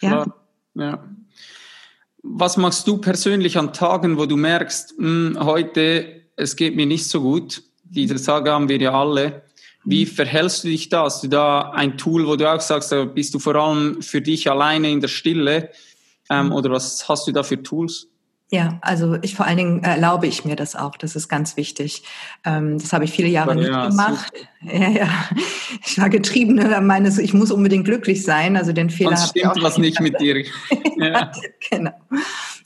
[0.00, 0.26] Ja?
[0.74, 1.04] ja.
[2.22, 6.86] Was machst du persönlich an Tagen, wo du merkst, mh, hm, heute, es geht mir
[6.86, 7.62] nicht so gut?
[7.84, 9.42] Diese Tage haben wir ja alle.
[9.84, 10.08] Wie mhm.
[10.08, 11.04] verhältst du dich da?
[11.04, 14.20] Hast du da ein Tool, wo du auch sagst, da bist du vor allem für
[14.20, 15.70] dich alleine in der Stille?
[16.30, 16.52] Ähm, mhm.
[16.52, 18.08] oder was hast du da für Tools?
[18.50, 20.96] Ja, also ich vor allen Dingen erlaube ich mir das auch.
[20.96, 22.02] Das ist ganz wichtig.
[22.44, 24.32] Ähm, das habe ich viele Jahre nicht ja, gemacht.
[24.66, 25.08] Ja, ja.
[25.84, 26.54] Ich war getrieben
[26.86, 28.56] meines, ich muss unbedingt glücklich sein.
[28.56, 30.42] Also den Fehler habe ich auch was nicht mit dir.
[30.96, 31.30] ja.
[31.70, 31.92] genau.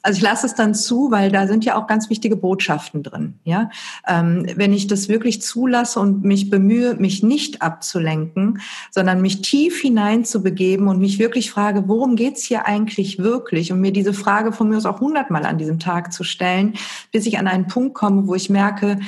[0.08, 3.34] Also ich lasse es dann zu, weil da sind ja auch ganz wichtige Botschaften drin.
[3.44, 3.68] Ja,
[4.06, 9.78] ähm, wenn ich das wirklich zulasse und mich bemühe, mich nicht abzulenken, sondern mich tief
[9.82, 13.70] hineinzubegeben und mich wirklich frage, worum geht's hier eigentlich wirklich?
[13.70, 16.72] Und mir diese Frage von mir aus auch hundertmal an diesem Tag zu stellen,
[17.12, 19.00] bis ich an einen Punkt komme, wo ich merke,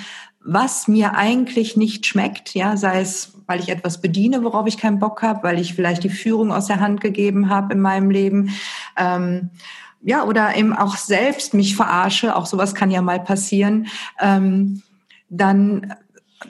[0.45, 4.99] was mir eigentlich nicht schmeckt, ja, sei es, weil ich etwas bediene, worauf ich keinen
[4.99, 8.51] Bock habe, weil ich vielleicht die Führung aus der Hand gegeben habe in meinem Leben.
[8.99, 9.49] Ähm,
[10.03, 13.87] ja, oder eben auch selbst mich verarsche, auch sowas kann ja mal passieren,
[14.21, 14.83] ähm,
[15.29, 15.95] dann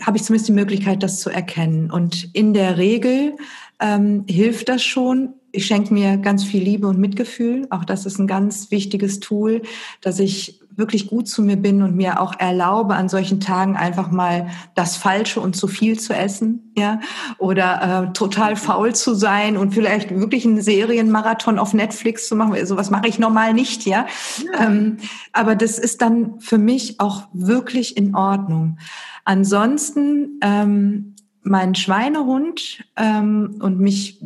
[0.01, 1.91] habe ich zumindest die Möglichkeit, das zu erkennen.
[1.91, 3.37] Und in der Regel
[3.81, 5.35] ähm, hilft das schon.
[5.53, 7.67] Ich schenke mir ganz viel Liebe und Mitgefühl.
[7.71, 9.63] Auch das ist ein ganz wichtiges Tool,
[10.01, 14.11] dass ich wirklich gut zu mir bin und mir auch erlaube, an solchen Tagen einfach
[14.11, 16.99] mal das Falsche und zu viel zu essen, ja,
[17.39, 22.55] oder äh, total faul zu sein und vielleicht wirklich einen Serienmarathon auf Netflix zu machen.
[22.67, 24.07] Sowas also, mache ich normal nicht, ja.
[24.53, 24.67] ja.
[24.67, 24.97] Ähm,
[25.33, 28.79] aber das ist dann für mich auch wirklich in Ordnung.
[29.25, 34.21] Ansonsten ähm, mein Schweinehund ähm, und mich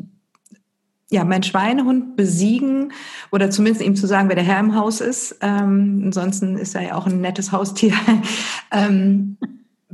[1.14, 2.92] ja, mein Schweinehund besiegen
[3.30, 5.36] oder zumindest ihm zu sagen, wer der Herr im Haus ist.
[5.40, 7.94] Ähm, ansonsten ist er ja auch ein nettes Haustier.
[8.72, 9.38] ähm,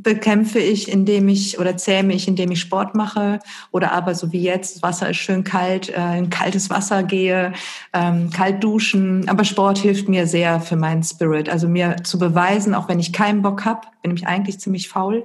[0.02, 3.40] bekämpfe ich, indem ich oder zähme ich, indem ich Sport mache
[3.70, 7.52] oder aber so wie jetzt, das Wasser ist schön kalt, äh, in kaltes Wasser gehe,
[7.92, 9.28] ähm, kalt duschen.
[9.28, 11.48] Aber Sport hilft mir sehr für meinen Spirit.
[11.48, 15.24] Also mir zu beweisen, auch wenn ich keinen Bock habe, bin ich eigentlich ziemlich faul,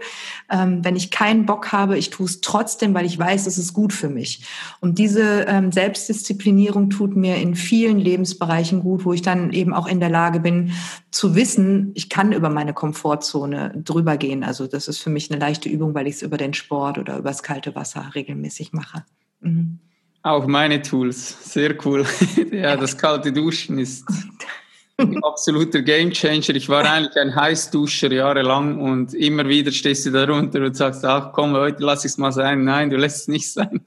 [0.51, 3.73] ähm, wenn ich keinen Bock habe, ich tue es trotzdem, weil ich weiß, es ist
[3.73, 4.45] gut für mich.
[4.81, 9.87] Und diese ähm, Selbstdisziplinierung tut mir in vielen Lebensbereichen gut, wo ich dann eben auch
[9.87, 10.73] in der Lage bin
[11.15, 14.43] zu wissen, ich kann über meine Komfortzone drüber gehen.
[14.43, 17.19] Also das ist für mich eine leichte Übung, weil ich es über den Sport oder
[17.19, 19.05] über das kalte Wasser regelmäßig mache.
[19.39, 19.79] Mhm.
[20.23, 22.05] Auch meine Tools, sehr cool.
[22.51, 24.05] ja, das kalte Duschen ist
[24.97, 26.49] ein absoluter Gamechanger.
[26.49, 31.05] Ich war eigentlich ein Heißduscher jahrelang und immer wieder stehst du da runter und sagst,
[31.05, 32.65] ach komm, heute lass ich es mal sein.
[32.65, 33.85] Nein, du lässt es nicht sein.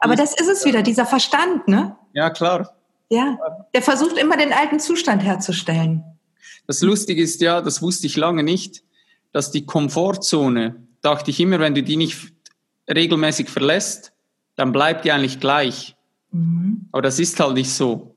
[0.00, 1.94] Aber das ist es wieder, dieser Verstand, ne?
[2.14, 2.74] Ja, klar.
[3.10, 3.38] Ja,
[3.72, 6.02] der versucht immer den alten Zustand herzustellen.
[6.66, 8.82] Das Lustige ist ja, das wusste ich lange nicht,
[9.32, 12.32] dass die Komfortzone, dachte ich immer, wenn du die nicht
[12.88, 14.12] regelmäßig verlässt,
[14.56, 15.96] dann bleibt die eigentlich gleich.
[16.30, 16.86] Mhm.
[16.92, 18.16] Aber das ist halt nicht so,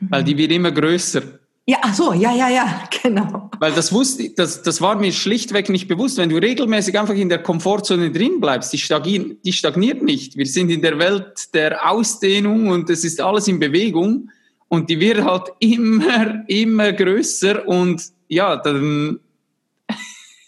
[0.00, 0.10] mhm.
[0.10, 1.22] weil die wird immer größer.
[1.68, 3.50] Ja, ach so, ja, ja, ja, genau.
[3.58, 6.16] Weil das wusste, das, das war mir schlichtweg nicht bewusst.
[6.16, 10.36] Wenn du regelmäßig einfach in der Komfortzone drin bleibst, die, stagniert, die stagniert nicht.
[10.36, 14.30] Wir sind in der Welt der Ausdehnung und es ist alles in Bewegung
[14.68, 19.20] und die wird halt immer, immer größer und ja, dann.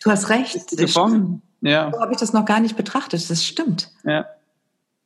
[0.02, 0.76] Du hast recht.
[0.76, 1.42] Gefangen.
[1.60, 1.90] Ja.
[1.92, 3.28] So habe ich das noch gar nicht betrachtet.
[3.28, 3.90] Das stimmt.
[4.04, 4.26] Ja.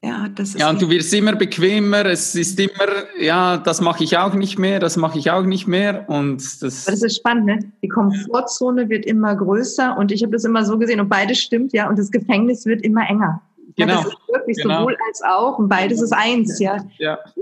[0.05, 2.05] Ja, das ist ja, und du wirst immer bequemer.
[2.07, 2.73] Es ist immer,
[3.21, 6.09] ja, das mache ich auch nicht mehr, das mache ich auch nicht mehr.
[6.09, 7.59] Und das, das ist spannend, ne?
[7.83, 11.73] Die Komfortzone wird immer größer und ich habe das immer so gesehen und beides stimmt,
[11.73, 11.89] ja.
[11.89, 13.43] Und das Gefängnis wird immer enger.
[13.77, 13.93] Genau.
[13.93, 14.81] Ja, das ist wirklich genau.
[14.81, 16.79] sowohl als auch und beides ist eins, ja.
[16.99, 17.21] Ja.
[17.37, 17.41] Mm,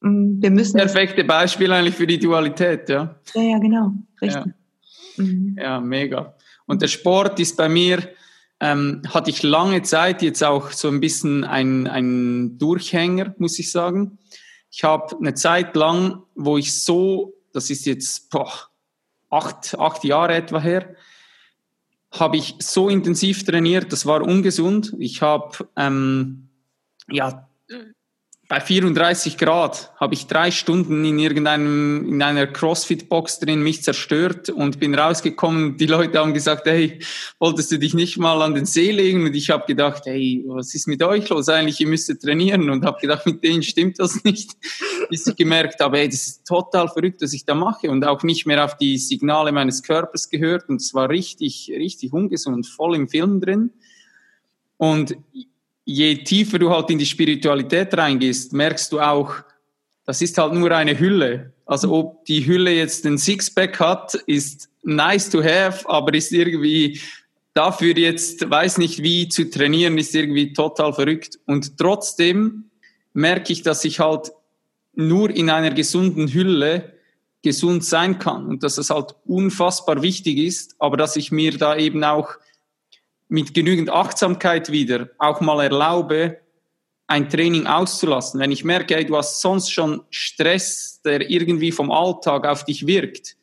[0.00, 0.76] wir müssen.
[0.76, 3.18] Perfekte Beispiel eigentlich für die Dualität, ja.
[3.34, 3.92] Ja, ja, genau.
[4.20, 4.54] Richtig.
[5.16, 5.56] Ja, mhm.
[5.58, 6.34] ja mega.
[6.66, 8.08] Und der Sport ist bei mir,
[8.60, 13.70] ähm, hatte ich lange Zeit jetzt auch so ein bisschen ein, ein Durchhänger, muss ich
[13.70, 14.18] sagen.
[14.70, 18.50] Ich habe eine Zeit lang, wo ich so, das ist jetzt boah,
[19.30, 20.94] acht, acht Jahre etwa her,
[22.12, 24.94] habe ich so intensiv trainiert, das war ungesund.
[24.98, 26.48] Ich habe ähm,
[27.10, 27.48] ja
[28.48, 34.50] bei 34 Grad habe ich drei Stunden in irgendeinem, in einer Crossfit-Box drin mich zerstört
[34.50, 35.76] und bin rausgekommen.
[35.78, 37.00] Die Leute haben gesagt, hey,
[37.40, 39.24] wolltest du dich nicht mal an den See legen?
[39.24, 41.48] Und ich habe gedacht, hey, was ist mit euch los?
[41.48, 42.70] Eigentlich, ihr müsstet trainieren.
[42.70, 44.52] Und habe gedacht, mit denen stimmt das nicht.
[45.10, 48.22] Bis ich gemerkt habe, hey, das ist total verrückt, was ich da mache und auch
[48.22, 50.68] nicht mehr auf die Signale meines Körpers gehört.
[50.68, 53.70] Und es war richtig, richtig ungesund, voll im Film drin.
[54.76, 55.16] Und
[55.86, 59.36] je tiefer du halt in die Spiritualität reingehst, merkst du auch,
[60.04, 61.52] das ist halt nur eine Hülle.
[61.64, 67.00] Also ob die Hülle jetzt den Sixpack hat, ist nice to have, aber ist irgendwie
[67.54, 71.38] dafür jetzt, weiß nicht wie zu trainieren, ist irgendwie total verrückt.
[71.46, 72.64] Und trotzdem
[73.14, 74.32] merke ich, dass ich halt
[74.94, 76.92] nur in einer gesunden Hülle
[77.42, 81.76] gesund sein kann und dass es halt unfassbar wichtig ist, aber dass ich mir da
[81.76, 82.30] eben auch
[83.28, 86.38] mit genügend Achtsamkeit wieder auch mal erlaube,
[87.08, 88.40] ein Training auszulassen.
[88.40, 92.86] Wenn ich merke, ey, du hast sonst schon Stress, der irgendwie vom Alltag auf dich
[92.86, 93.36] wirkt,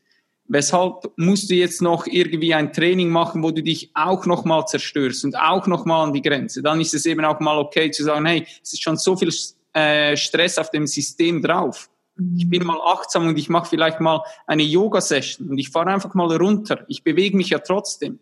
[0.47, 4.65] weshalb musst du jetzt noch irgendwie ein Training machen, wo du dich auch noch mal
[4.65, 6.61] zerstörst und auch noch mal an die Grenze?
[6.61, 9.33] Dann ist es eben auch mal okay zu sagen, hey, es ist schon so viel
[9.73, 11.89] äh, Stress auf dem System drauf.
[12.37, 16.13] Ich bin mal achtsam und ich mache vielleicht mal eine Yoga-Session und ich fahre einfach
[16.13, 16.85] mal runter.
[16.87, 18.19] Ich bewege mich ja trotzdem.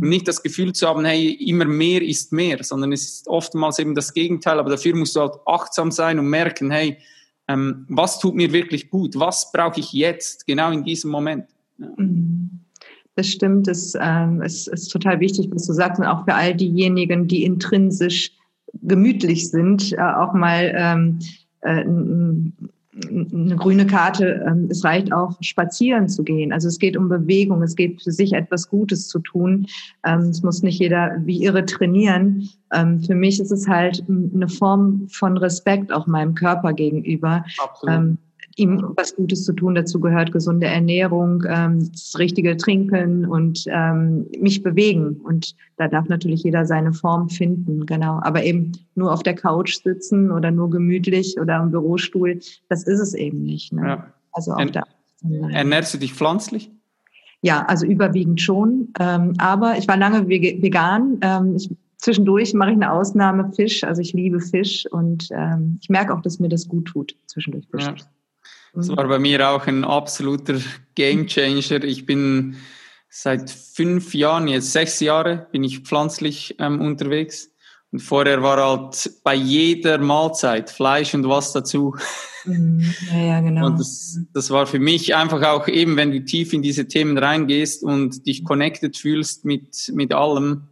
[0.00, 3.94] Nicht das Gefühl zu haben, hey, immer mehr ist mehr, sondern es ist oftmals eben
[3.94, 6.98] das Gegenteil, aber dafür musst du halt achtsam sein und merken, hey,
[7.48, 9.18] ähm, was tut mir wirklich gut?
[9.18, 11.46] Was brauche ich jetzt, genau in diesem Moment?
[11.78, 11.88] Ja.
[11.96, 12.50] Mhm.
[13.14, 16.54] Das stimmt, das ähm, ist, ist total wichtig, was du sagst, und auch für all
[16.54, 18.32] diejenigen, die intrinsisch
[18.82, 21.18] gemütlich sind, äh, auch mal ähm,
[21.60, 21.84] äh,
[22.94, 26.52] eine grüne Karte, ähm, es reicht auch, spazieren zu gehen.
[26.52, 29.66] Also es geht um Bewegung, es geht für sich etwas Gutes zu tun.
[30.04, 32.48] Ähm, es muss nicht jeder wie irre trainieren.
[32.72, 37.44] Ähm, für mich ist es halt eine Form von Respekt auch meinem Körper gegenüber.
[37.62, 38.18] Absolut
[38.56, 39.74] ihm was Gutes zu tun.
[39.74, 45.20] Dazu gehört gesunde Ernährung, ähm, das richtige Trinken und ähm, mich bewegen.
[45.24, 48.20] Und da darf natürlich jeder seine Form finden, genau.
[48.22, 53.00] Aber eben nur auf der Couch sitzen oder nur gemütlich oder im Bürostuhl, das ist
[53.00, 53.72] es eben nicht.
[53.72, 53.86] Ne?
[53.86, 54.06] Ja.
[54.32, 54.82] Also auch da.
[55.50, 56.70] Ernährst du dich pflanzlich?
[57.42, 58.92] Ja, also überwiegend schon.
[59.00, 61.18] Ähm, aber ich war lange vegan.
[61.22, 63.84] Ähm, ich, zwischendurch mache ich eine Ausnahme Fisch.
[63.84, 67.66] Also ich liebe Fisch und ähm, ich merke auch, dass mir das gut tut, zwischendurch
[67.70, 67.84] Fisch.
[67.84, 67.94] Ja.
[68.74, 70.58] Das war bei mir auch ein absoluter
[70.94, 71.84] Gamechanger.
[71.84, 72.56] Ich bin
[73.10, 77.50] seit fünf Jahren, jetzt sechs Jahre, bin ich pflanzlich ähm, unterwegs.
[77.92, 81.94] Und vorher war halt bei jeder Mahlzeit Fleisch und was dazu.
[82.46, 82.94] Mhm.
[83.12, 83.66] Ja, ja, genau.
[83.66, 87.18] Und das, das war für mich einfach auch eben, wenn du tief in diese Themen
[87.18, 90.68] reingehst und dich connected fühlst mit, mit allem,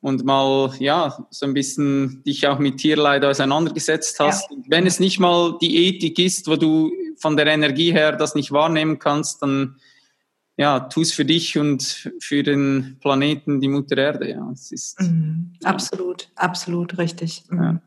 [0.00, 4.50] und mal ja so ein bisschen dich auch mit Tierleid auseinandergesetzt hast.
[4.50, 4.56] Ja.
[4.68, 8.52] Wenn es nicht mal die Ethik ist, wo du von der Energie her das nicht
[8.52, 9.76] wahrnehmen kannst, dann
[10.56, 14.30] ja, tu es für dich und für den Planeten, die Mutter Erde.
[14.30, 15.52] Ja, es ist, mhm.
[15.62, 16.28] Absolut, ja.
[16.36, 17.44] absolut richtig.
[17.48, 17.62] Mhm.
[17.62, 17.80] Ja.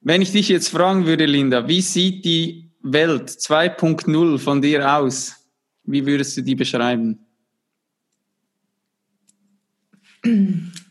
[0.00, 5.34] Wenn ich dich jetzt fragen würde, Linda, wie sieht die Welt 2.0 von dir aus?
[5.84, 7.20] Wie würdest du die beschreiben?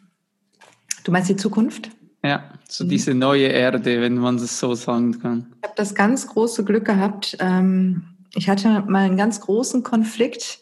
[1.05, 1.91] Du meinst die Zukunft?
[2.23, 5.53] Ja, so diese neue Erde, wenn man das so sagen kann.
[5.61, 7.37] Ich habe das ganz große Glück gehabt.
[7.39, 10.59] Ähm, ich hatte mal einen ganz großen Konflikt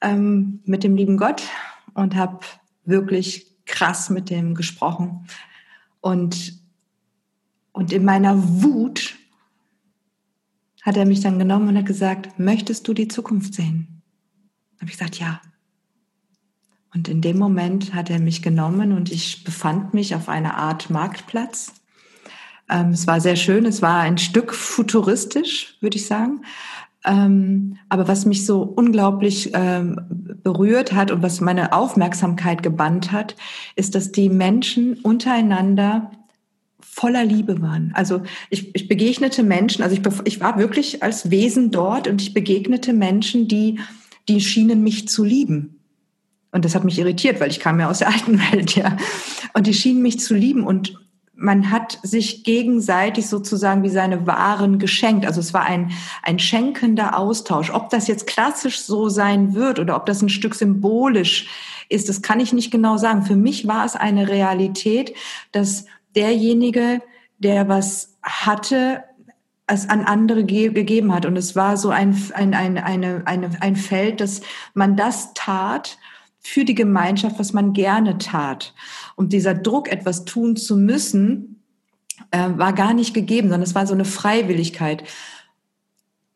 [0.00, 1.42] ähm, mit dem lieben Gott
[1.94, 2.38] und habe
[2.84, 5.26] wirklich krass mit dem gesprochen.
[6.00, 6.62] Und,
[7.72, 9.16] und in meiner Wut
[10.82, 14.02] hat er mich dann genommen und hat gesagt, möchtest du die Zukunft sehen?
[14.76, 15.40] Habe ich gesagt, ja.
[16.94, 20.90] Und in dem Moment hat er mich genommen und ich befand mich auf einer Art
[20.90, 21.72] Marktplatz.
[22.68, 26.42] Ähm, es war sehr schön, es war ein Stück futuristisch, würde ich sagen.
[27.04, 29.96] Ähm, aber was mich so unglaublich ähm,
[30.42, 33.36] berührt hat und was meine Aufmerksamkeit gebannt hat,
[33.74, 36.10] ist, dass die Menschen untereinander
[36.80, 37.92] voller Liebe waren.
[37.94, 42.34] Also ich, ich begegnete Menschen, also ich, ich war wirklich als Wesen dort und ich
[42.34, 43.78] begegnete Menschen, die,
[44.28, 45.79] die schienen mich zu lieben.
[46.52, 48.96] Und das hat mich irritiert, weil ich kam ja aus der alten Welt, ja.
[49.52, 50.94] Und die schienen mich zu lieben und
[51.40, 55.24] man hat sich gegenseitig sozusagen wie seine Waren geschenkt.
[55.24, 55.90] Also es war ein,
[56.22, 57.70] ein schenkender Austausch.
[57.70, 61.48] Ob das jetzt klassisch so sein wird oder ob das ein Stück symbolisch
[61.88, 63.22] ist, das kann ich nicht genau sagen.
[63.22, 65.14] Für mich war es eine Realität,
[65.50, 67.00] dass derjenige,
[67.38, 69.02] der was hatte,
[69.66, 71.24] es an andere ge gegeben hat.
[71.24, 74.42] Und es war so ein, ein, ein, eine, eine, ein Feld, dass
[74.74, 75.96] man das tat
[76.40, 78.74] für die Gemeinschaft, was man gerne tat.
[79.14, 81.62] Und dieser Druck, etwas tun zu müssen,
[82.30, 85.04] äh, war gar nicht gegeben, sondern es war so eine Freiwilligkeit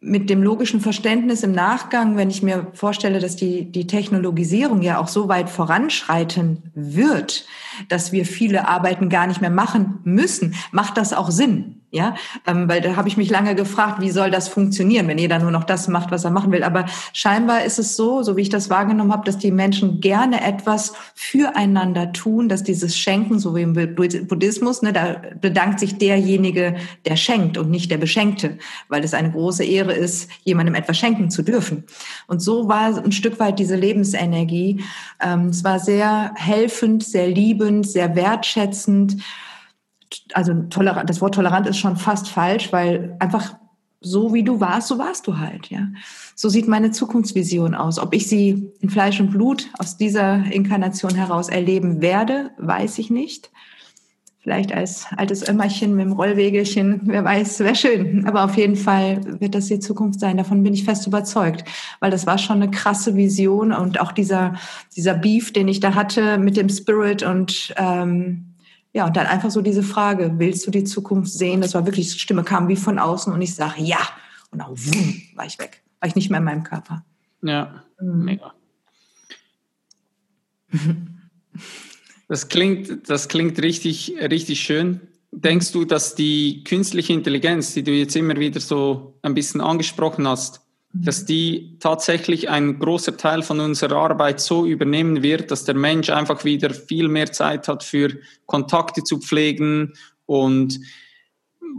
[0.05, 4.99] mit dem logischen Verständnis im Nachgang, wenn ich mir vorstelle, dass die, die Technologisierung ja
[4.99, 7.47] auch so weit voranschreiten wird,
[7.89, 11.81] dass wir viele Arbeiten gar nicht mehr machen müssen, macht das auch Sinn.
[11.95, 15.39] Ja, ähm, weil da habe ich mich lange gefragt, wie soll das funktionieren, wenn jeder
[15.39, 16.65] nur noch das macht, was er machen will.
[16.65, 20.43] Aber scheinbar ist es so, so wie ich das wahrgenommen habe, dass die Menschen gerne
[20.43, 26.75] etwas füreinander tun, dass dieses Schenken, so wie im Buddhismus, ne, da bedankt sich derjenige,
[27.05, 31.31] der schenkt und nicht der Beschenkte, weil es eine große Ehre ist, jemandem etwas schenken
[31.31, 31.85] zu dürfen.
[32.27, 34.83] Und so war ein Stück weit diese Lebensenergie.
[35.25, 39.23] Ähm, es war sehr helfend, sehr liebend, sehr wertschätzend
[40.33, 43.55] also tolerant, das Wort tolerant ist schon fast falsch, weil einfach
[44.05, 45.89] so wie du warst, so warst du halt, ja.
[46.35, 47.99] So sieht meine Zukunftsvision aus.
[47.99, 53.11] Ob ich sie in Fleisch und Blut aus dieser Inkarnation heraus erleben werde, weiß ich
[53.11, 53.51] nicht.
[54.41, 58.27] Vielleicht als altes Ömmerchen mit dem Rollwegelchen, wer weiß, wäre schön.
[58.27, 60.37] Aber auf jeden Fall wird das die Zukunft sein.
[60.37, 61.65] Davon bin ich fest überzeugt.
[62.01, 64.53] Weil das war schon eine krasse Vision und auch dieser,
[64.95, 68.54] dieser Beef, den ich da hatte mit dem Spirit und ähm,
[68.95, 71.61] ja, und dann einfach so diese Frage, willst du die Zukunft sehen?
[71.61, 73.99] Das war wirklich, die Stimme kam wie von außen und ich sage ja.
[74.53, 75.83] Und dann wumm, war ich weg.
[75.99, 77.05] War ich nicht mehr in meinem Körper.
[77.43, 78.25] Ja, mhm.
[78.25, 78.55] mega.
[82.29, 85.01] Das klingt, das klingt richtig, richtig schön.
[85.33, 90.27] Denkst du, dass die künstliche Intelligenz, die du jetzt immer wieder so ein bisschen angesprochen
[90.27, 90.64] hast,
[90.97, 96.09] dass die tatsächlich ein großer Teil von unserer Arbeit so übernehmen wird, dass der Mensch
[96.09, 98.17] einfach wieder viel mehr Zeit hat für
[98.47, 99.95] Kontakte zu pflegen.
[100.27, 100.79] Und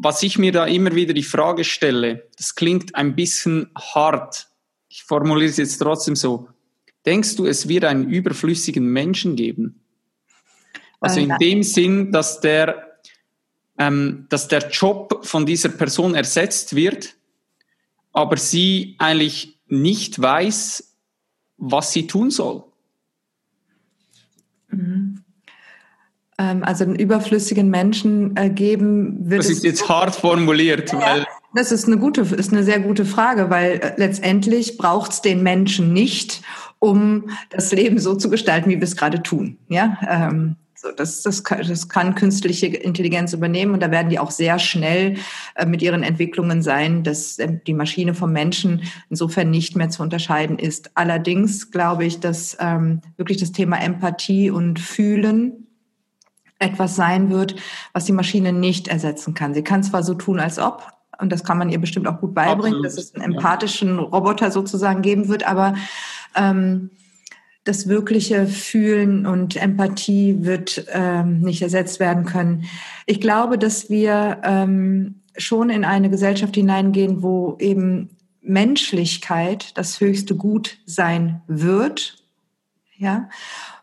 [0.01, 4.47] was ich mir da immer wieder die Frage stelle, das klingt ein bisschen hart.
[4.89, 6.49] Ich formuliere es jetzt trotzdem so.
[7.05, 9.79] Denkst du, es wird einen überflüssigen Menschen geben?
[10.99, 12.99] Also in dem Sinn, dass der,
[13.77, 17.15] ähm, dass der Job von dieser Person ersetzt wird
[18.15, 20.95] aber sie eigentlich nicht weiß,
[21.57, 22.63] was sie tun soll.
[24.69, 25.21] Mhm.
[26.37, 29.39] Ähm, also einen überflüssigen Menschen äh, geben wird.
[29.39, 31.25] Das ist jetzt hart formuliert, ja, weil.
[31.53, 35.43] Das ist eine gute, ist eine sehr gute Frage, weil äh, letztendlich braucht es den
[35.43, 36.41] Menschen nicht,
[36.79, 39.57] um das Leben so zu gestalten, wie wir es gerade tun.
[39.69, 44.19] Ja, ähm, so, das, das, kann, das kann künstliche Intelligenz übernehmen und da werden die
[44.19, 45.15] auch sehr schnell
[45.55, 50.03] äh, mit ihren Entwicklungen sein, dass äh, die Maschine vom Menschen insofern nicht mehr zu
[50.03, 50.91] unterscheiden ist.
[50.95, 55.67] Allerdings glaube ich, dass ähm, wirklich das Thema Empathie und Fühlen
[56.59, 57.55] etwas sein wird,
[57.93, 59.53] was die Maschine nicht ersetzen kann.
[59.53, 60.83] Sie kann zwar so tun, als ob,
[61.19, 62.85] und das kann man ihr bestimmt auch gut beibringen, Absolut.
[62.85, 65.75] dass es einen empathischen Roboter sozusagen geben wird, aber
[66.35, 66.89] ähm,
[67.65, 72.65] das wirkliche Fühlen und Empathie wird ähm, nicht ersetzt werden können.
[73.05, 78.09] Ich glaube, dass wir ähm, schon in eine Gesellschaft hineingehen, wo eben
[78.41, 82.24] Menschlichkeit das höchste Gut sein wird.
[83.05, 83.29] Ja,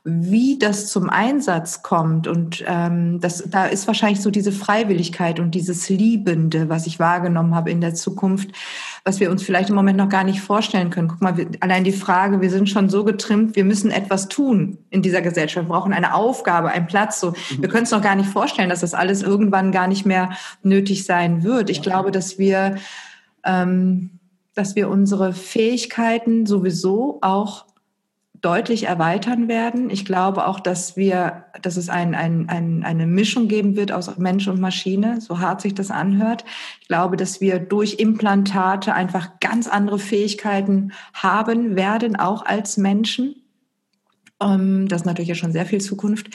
[0.03, 5.55] wie das zum Einsatz kommt und ähm, das, da ist wahrscheinlich so diese Freiwilligkeit und
[5.55, 8.51] dieses Liebende, was ich wahrgenommen habe in der Zukunft,
[9.05, 11.07] was wir uns vielleicht im Moment noch gar nicht vorstellen können.
[11.07, 14.79] Guck mal, wir, allein die Frage, wir sind schon so getrimmt, wir müssen etwas tun
[14.91, 17.21] in dieser Gesellschaft, wir brauchen eine Aufgabe, einen Platz.
[17.21, 20.31] So, wir können es noch gar nicht vorstellen, dass das alles irgendwann gar nicht mehr
[20.65, 21.71] nötig sein wird.
[21.71, 22.75] Ich glaube, dass wir
[23.45, 24.19] ähm,
[24.55, 27.67] dass wir unsere Fähigkeiten sowieso auch
[28.43, 29.89] deutlich erweitern werden.
[29.89, 34.19] Ich glaube auch, dass wir, dass es ein, ein, ein, eine Mischung geben wird aus
[34.19, 36.45] Mensch und Maschine, so hart sich das anhört.
[36.81, 43.37] Ich glaube, dass wir durch Implantate einfach ganz andere Fähigkeiten haben werden, auch als Menschen.
[44.41, 46.29] Ähm, das ist natürlich ja schon sehr viel Zukunft.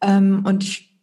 [0.00, 0.96] Ähm, und ich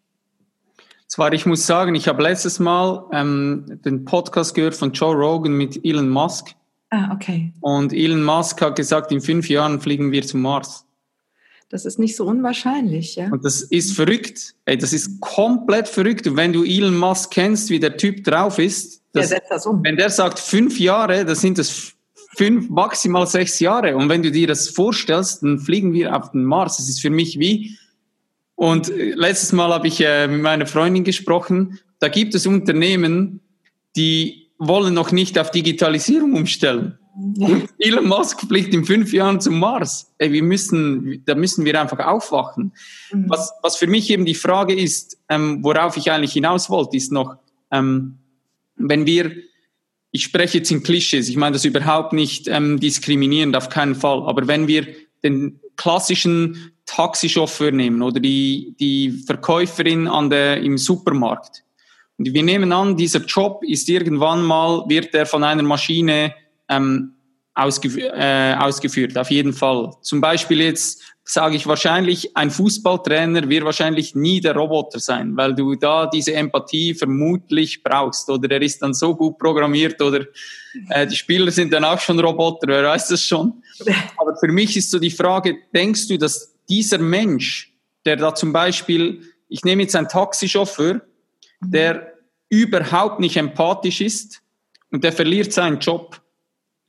[1.07, 5.53] zwar, ich muss sagen, ich habe letztes Mal ähm, den Podcast gehört von Joe Rogan
[5.53, 6.55] mit Elon Musk.
[6.93, 7.51] Ah, okay.
[7.59, 10.85] Und Elon Musk hat gesagt, in fünf Jahren fliegen wir zum Mars.
[11.69, 13.29] Das ist nicht so unwahrscheinlich, ja.
[13.31, 14.53] Und das ist verrückt.
[14.65, 16.27] Ey, das ist komplett verrückt.
[16.27, 19.83] Und wenn du Elon Musk kennst, wie der Typ drauf ist, das, der das um.
[19.83, 21.93] wenn der sagt fünf Jahre, das sind das
[22.37, 23.95] fünf, maximal sechs Jahre.
[23.95, 26.77] Und wenn du dir das vorstellst, dann fliegen wir auf den Mars.
[26.77, 27.75] Das ist für mich wie,
[28.53, 33.39] und äh, letztes Mal habe ich äh, mit meiner Freundin gesprochen, da gibt es Unternehmen,
[33.95, 36.97] die wollen noch nicht auf Digitalisierung umstellen.
[37.15, 40.11] Und Elon Musk fliegt in fünf Jahren zum Mars.
[40.17, 42.73] Ey, wir müssen, da müssen wir einfach aufwachen.
[43.11, 43.25] Mhm.
[43.29, 47.11] Was, was für mich eben die Frage ist, ähm, worauf ich eigentlich hinaus wollte, ist
[47.11, 47.35] noch,
[47.71, 48.17] ähm,
[48.75, 49.31] wenn wir,
[50.11, 54.23] ich spreche jetzt in Klischees, ich meine das überhaupt nicht ähm, diskriminierend, auf keinen Fall,
[54.23, 54.87] aber wenn wir
[55.23, 61.63] den klassischen Taxichauffeur nehmen oder die, die Verkäuferin an der, im Supermarkt,
[62.31, 66.33] wir nehmen an, dieser Job ist irgendwann mal, wird er von einer Maschine
[66.69, 67.13] ähm,
[67.55, 69.91] ausgef äh, ausgeführt, auf jeden Fall.
[70.01, 75.55] Zum Beispiel jetzt sage ich wahrscheinlich, ein Fußballtrainer wird wahrscheinlich nie der Roboter sein, weil
[75.55, 80.25] du da diese Empathie vermutlich brauchst oder er ist dann so gut programmiert oder
[80.89, 83.63] äh, die Spieler sind dann auch schon Roboter, wer weiß das schon.
[84.17, 87.73] Aber für mich ist so die Frage, denkst du, dass dieser Mensch,
[88.05, 91.01] der da zum Beispiel, ich nehme jetzt einen Taxichauffeur,
[91.61, 92.12] der
[92.53, 94.43] überhaupt nicht empathisch ist
[94.91, 96.21] und der verliert seinen Job.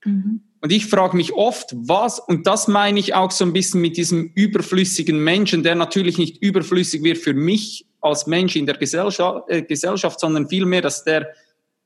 [0.04, 0.42] Mhm.
[0.60, 3.96] Und ich frage mich oft, was, und das meine ich auch so ein bisschen mit
[3.96, 9.48] diesem überflüssigen Menschen, der natürlich nicht überflüssig wird für mich als Mensch in der Gesellschaft,
[9.48, 11.28] äh, Gesellschaft sondern vielmehr, dass der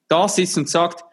[0.08, 1.04] da sitzt und sagt,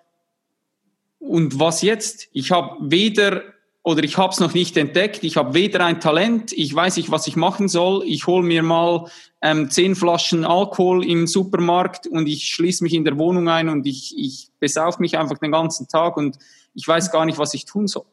[1.19, 2.27] und was jetzt?
[2.33, 3.43] Ich habe weder
[3.85, 7.11] oder ich habe es noch nicht entdeckt, ich habe weder ein Talent, ich weiß nicht,
[7.11, 9.05] was ich machen soll, ich hole mir mal
[9.43, 13.85] ähm, zehn Flaschen Alkohol im Supermarkt und ich schließe mich in der Wohnung ein und
[13.85, 16.39] ich, ich besauf mich einfach den ganzen Tag und
[16.73, 18.05] ich weiß gar nicht, was ich tun soll.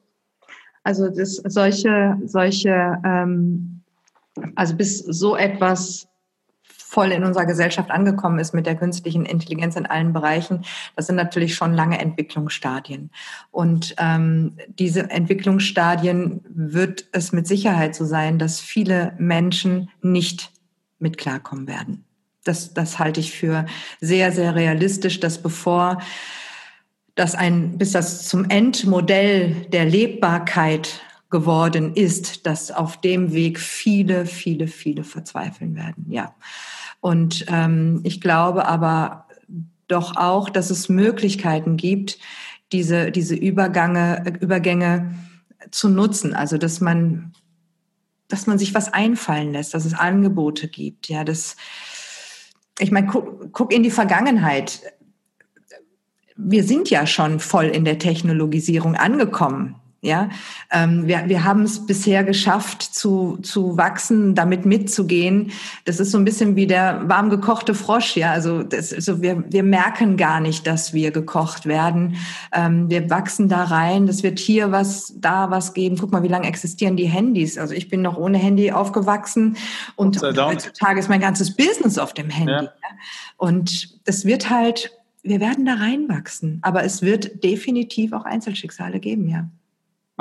[0.85, 3.81] Also das, solche, solche, ähm,
[4.55, 6.07] also bis so etwas
[6.93, 10.63] voll in unserer Gesellschaft angekommen ist mit der künstlichen Intelligenz in allen Bereichen,
[10.95, 13.11] das sind natürlich schon lange Entwicklungsstadien.
[13.51, 20.51] Und ähm, diese Entwicklungsstadien wird es mit Sicherheit so sein, dass viele Menschen nicht
[20.99, 22.05] mit klarkommen werden.
[22.45, 23.65] Das, das halte ich für
[24.03, 26.03] sehr, sehr realistisch, dass bevor
[27.15, 34.27] das ein, bis das zum Endmodell der Lebbarkeit geworden ist, dass auf dem Weg viele,
[34.27, 36.05] viele, viele verzweifeln werden.
[36.11, 36.35] Ja.
[37.03, 39.27] Und ähm, ich glaube aber
[39.89, 42.19] doch auch, dass es Möglichkeiten gibt,
[42.71, 45.13] diese, diese Übergange, Übergänge
[45.73, 46.33] zu nutzen.
[46.33, 47.33] Also, dass man,
[48.29, 51.09] dass man sich was einfallen lässt, dass es Angebote gibt.
[51.09, 51.57] Ja, das,
[52.79, 54.81] ich meine, guck, guck in die Vergangenheit.
[56.37, 59.75] Wir sind ja schon voll in der Technologisierung angekommen.
[60.05, 60.31] Ja,
[60.73, 65.53] ähm, wir, wir haben es bisher geschafft zu, zu wachsen, damit mitzugehen.
[65.85, 68.17] Das ist so ein bisschen wie der warm gekochte Frosch.
[68.17, 72.17] Ja, also, das, also wir, wir merken gar nicht, dass wir gekocht werden.
[72.53, 74.09] Ähm, wir wachsen da rein.
[74.09, 75.97] Das wird hier was, da was geben.
[75.97, 77.57] Guck mal, wie lange existieren die Handys?
[77.57, 79.57] Also ich bin noch ohne Handy aufgewachsen
[79.95, 82.51] und heutzutage ist mein ganzes Business auf dem Handy.
[82.51, 82.63] Ja.
[82.63, 82.71] Ja.
[83.37, 84.91] Und das wird halt,
[85.23, 86.59] wir werden da reinwachsen.
[86.63, 89.49] Aber es wird definitiv auch Einzelschicksale geben, ja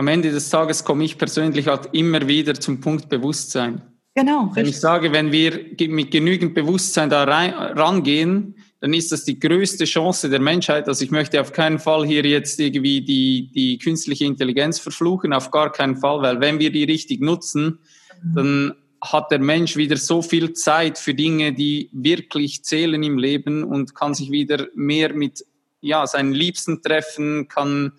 [0.01, 3.83] am Ende des Tages komme ich persönlich halt immer wieder zum Punkt Bewusstsein.
[4.15, 4.49] Genau.
[4.55, 9.39] Wenn ich sage, wenn wir mit genügend Bewusstsein da rein, rangehen, dann ist das die
[9.39, 10.87] größte Chance der Menschheit.
[10.87, 15.51] Also ich möchte auf keinen Fall hier jetzt irgendwie die, die künstliche Intelligenz verfluchen, auf
[15.51, 17.77] gar keinen Fall, weil wenn wir die richtig nutzen,
[18.23, 18.35] mhm.
[18.35, 18.73] dann
[19.03, 23.93] hat der Mensch wieder so viel Zeit für Dinge, die wirklich zählen im Leben und
[23.93, 25.45] kann sich wieder mehr mit
[25.79, 27.93] ja, seinen Liebsten treffen, kann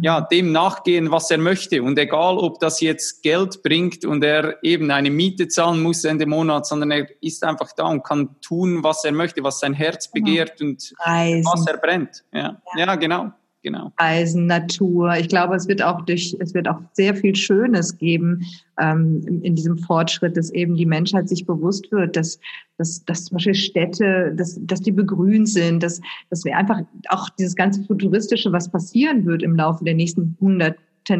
[0.00, 1.82] ja, dem nachgehen, was er möchte.
[1.82, 6.26] Und egal, ob das jetzt Geld bringt und er eben eine Miete zahlen muss Ende
[6.26, 10.08] Monat, sondern er ist einfach da und kann tun, was er möchte, was sein Herz
[10.08, 10.12] mhm.
[10.12, 11.44] begehrt und Reisen.
[11.44, 12.24] was er brennt.
[12.32, 12.86] Ja, ja.
[12.86, 13.32] ja genau
[13.62, 13.92] genau.
[13.98, 15.14] Reisen, Natur.
[15.16, 18.44] Ich glaube, es wird auch durch, es wird auch sehr viel Schönes geben
[18.80, 22.38] ähm, in, in, diesem Fortschritt, dass eben die Menschheit sich bewusst wird, dass,
[22.78, 26.00] dass, dass zum Beispiel Städte, dass, dass die begrünt sind, dass,
[26.30, 30.76] dass wir einfach auch dieses ganze Futuristische, was passieren wird im Laufe der nächsten 100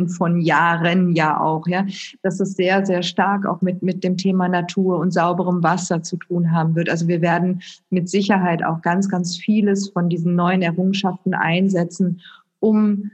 [0.08, 1.86] von Jahren ja auch, ja,
[2.22, 6.16] dass es sehr, sehr stark auch mit, mit dem Thema Natur und sauberem Wasser zu
[6.16, 6.88] tun haben wird.
[6.88, 12.20] Also wir werden mit Sicherheit auch ganz, ganz vieles von diesen neuen Errungenschaften einsetzen,
[12.60, 13.10] um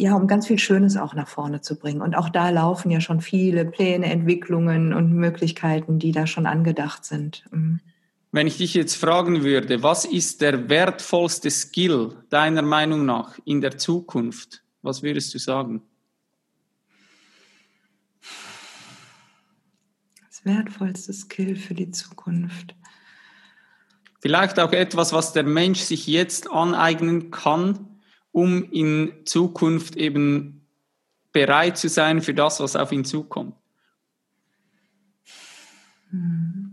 [0.00, 2.00] ja, um ganz viel Schönes auch nach vorne zu bringen.
[2.00, 7.04] Und auch da laufen ja schon viele Pläne, Entwicklungen und Möglichkeiten, die da schon angedacht
[7.04, 7.44] sind.
[7.50, 7.80] Mhm.
[8.32, 13.60] Wenn ich dich jetzt fragen würde, was ist der wertvollste Skill deiner Meinung nach in
[13.60, 14.62] der Zukunft?
[14.82, 15.82] Was würdest du sagen?
[20.28, 22.74] Das wertvollste Skill für die Zukunft.
[24.20, 28.00] Vielleicht auch etwas, was der Mensch sich jetzt aneignen kann,
[28.32, 30.66] um in Zukunft eben
[31.32, 33.54] bereit zu sein für das, was auf ihn zukommt.
[36.10, 36.69] Hm.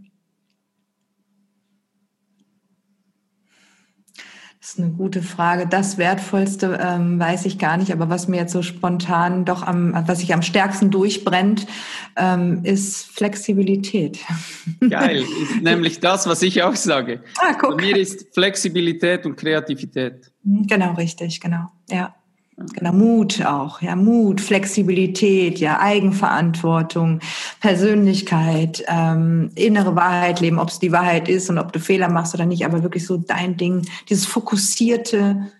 [4.67, 5.65] Das ist eine gute Frage.
[5.65, 9.93] Das Wertvollste ähm, weiß ich gar nicht, aber was mir jetzt so spontan doch am,
[10.07, 11.65] was sich am stärksten durchbrennt,
[12.17, 14.19] ähm, ist Flexibilität.
[14.89, 17.23] Geil, ist nämlich das, was ich auch sage.
[17.37, 17.77] Ah, guck.
[17.77, 20.33] Bei mir ist Flexibilität und Kreativität.
[20.43, 21.67] Genau, richtig, genau.
[21.89, 22.16] Ja.
[22.57, 27.19] Genau, Mut auch, ja, Mut, Flexibilität, ja, Eigenverantwortung,
[27.61, 32.33] Persönlichkeit, ähm, innere Wahrheit leben, ob es die Wahrheit ist und ob du Fehler machst
[32.33, 35.51] oder nicht, aber wirklich so dein Ding, dieses fokussierte,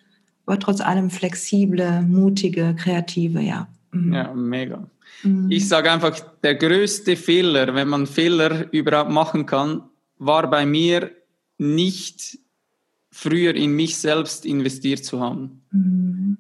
[0.48, 3.68] aber trotz allem flexible, mutige, kreative, ja.
[3.92, 4.14] Mhm.
[4.14, 4.90] Ja, mega.
[5.22, 5.52] Mhm.
[5.52, 9.84] Ich sage einfach, der größte Fehler, wenn man Fehler überhaupt machen kann,
[10.18, 11.12] war bei mir
[11.60, 12.40] nicht
[13.12, 15.62] früher in mich selbst investiert zu haben.
[15.70, 16.38] Mhm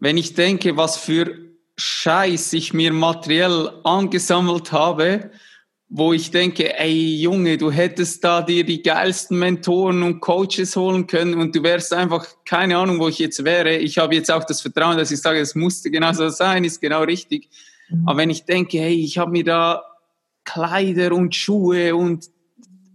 [0.00, 1.36] wenn ich denke, was für
[1.76, 5.30] Scheiß ich mir materiell angesammelt habe,
[5.88, 11.06] wo ich denke, ey Junge, du hättest da dir die geilsten Mentoren und Coaches holen
[11.06, 13.76] können und du wärst einfach, keine Ahnung, wo ich jetzt wäre.
[13.76, 16.80] Ich habe jetzt auch das Vertrauen, dass ich sage, es musste genau so sein, ist
[16.80, 17.48] genau richtig.
[17.88, 18.08] Mhm.
[18.08, 19.82] Aber wenn ich denke, hey, ich habe mir da
[20.44, 22.26] Kleider und Schuhe und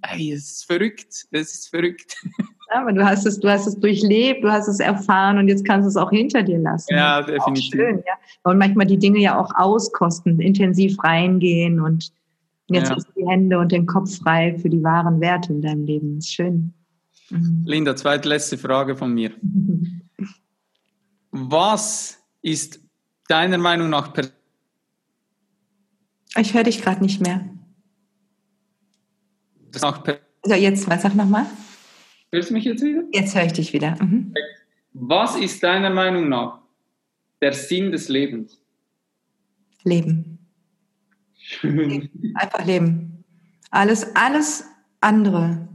[0.01, 2.15] ey, es ist verrückt, es ist verrückt.
[2.81, 5.85] aber du hast es, du hast es durchlebt, du hast es erfahren und jetzt kannst
[5.85, 6.93] du es auch hinter dir lassen.
[6.93, 7.71] Ja, definitiv.
[7.71, 8.13] Schön, ja.
[8.43, 12.11] Und manchmal die Dinge ja auch auskosten, intensiv reingehen und
[12.67, 12.95] jetzt ja.
[12.95, 16.15] hast du die Hände und den Kopf frei für die wahren Werte in deinem Leben.
[16.15, 16.73] Das ist schön.
[17.29, 17.63] Mhm.
[17.65, 19.31] Linda, zweitletzte Frage von mir.
[21.31, 22.79] Was ist
[23.27, 24.13] deiner Meinung nach
[26.37, 27.41] Ich höre dich gerade nicht mehr.
[29.81, 30.01] Nach
[30.45, 31.45] so, jetzt, was sag nochmal?
[32.35, 33.03] Hörst du mich jetzt wieder?
[33.13, 33.95] Jetzt höre ich dich wieder.
[34.03, 34.33] Mhm.
[34.91, 36.59] Was ist deiner Meinung nach
[37.39, 38.61] der Sinn des Lebens?
[39.85, 40.37] Leben.
[41.37, 42.09] Schön.
[42.35, 43.23] Einfach leben.
[43.71, 44.65] Alles, alles
[44.99, 45.69] andere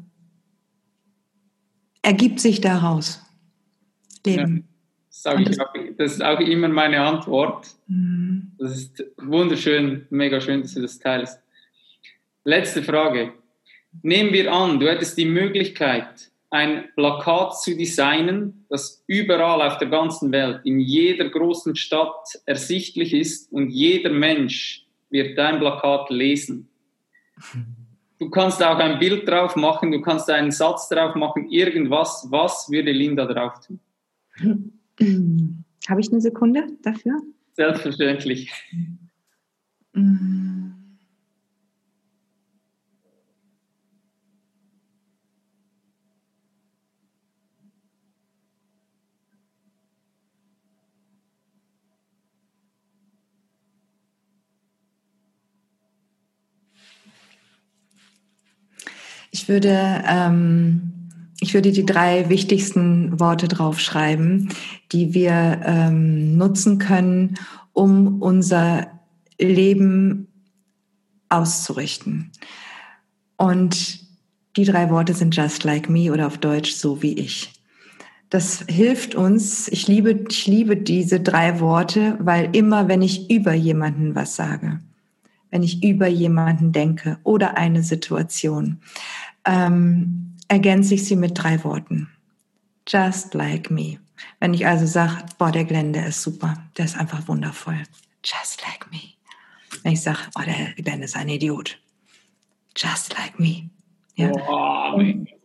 [2.02, 3.24] ergibt sich daraus.
[4.26, 4.68] Leben.
[5.24, 7.68] Ja, das, auch, das, ist auch immer meine Antwort.
[7.86, 8.52] Mhm.
[8.58, 11.40] Das ist wunderschön, mega schön, dass du das teilst.
[12.44, 13.32] Letzte Frage.
[14.02, 19.88] Nehmen wir an, du hättest die Möglichkeit, ein Plakat zu designen, das überall auf der
[19.88, 26.68] ganzen Welt, in jeder großen Stadt ersichtlich ist und jeder Mensch wird dein Plakat lesen.
[28.18, 32.26] Du kannst auch ein Bild drauf machen, du kannst einen Satz drauf machen, irgendwas.
[32.30, 33.80] Was würde Linda drauf tun?
[35.88, 37.20] Habe ich eine Sekunde dafür?
[37.54, 38.52] Selbstverständlich.
[39.94, 40.59] Mm.
[59.40, 60.92] Ich würde, ähm,
[61.40, 64.50] ich würde die drei wichtigsten Worte draufschreiben,
[64.92, 67.38] die wir ähm, nutzen können,
[67.72, 69.00] um unser
[69.38, 70.28] Leben
[71.30, 72.32] auszurichten.
[73.38, 74.00] Und
[74.58, 77.50] die drei Worte sind just like me oder auf Deutsch so wie ich.
[78.28, 79.68] Das hilft uns.
[79.68, 84.80] Ich liebe, ich liebe diese drei Worte, weil immer, wenn ich über jemanden was sage,
[85.50, 88.80] wenn ich über jemanden denke oder eine Situation,
[89.44, 92.08] ähm, ergänze ich sie mit drei Worten.
[92.88, 93.98] Just like me.
[94.38, 97.82] Wenn ich also sage, boah, der Glenn, der ist super, der ist einfach wundervoll.
[98.24, 99.14] Just like me.
[99.82, 101.78] Wenn ich sage, oh, der Glenn ist ein Idiot.
[102.76, 103.70] Just like me.
[104.16, 104.30] Ja.
[104.32, 105.00] Oh,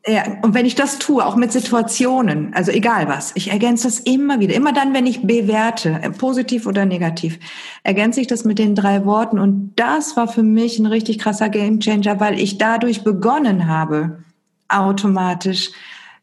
[0.07, 3.99] ja, und wenn ich das tue, auch mit Situationen, also egal was, ich ergänze das
[3.99, 4.53] immer wieder.
[4.53, 7.39] Immer dann, wenn ich bewerte, äh, positiv oder negativ,
[7.83, 9.39] ergänze ich das mit den drei Worten.
[9.39, 14.23] Und das war für mich ein richtig krasser Gamechanger, weil ich dadurch begonnen habe,
[14.67, 15.71] automatisch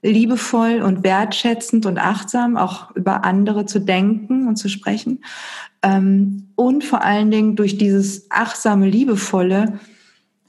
[0.02, 5.24] liebevoll und wertschätzend und achtsam auch über andere zu denken und zu sprechen.
[5.82, 9.80] Ähm, und vor allen Dingen durch dieses achtsame, liebevolle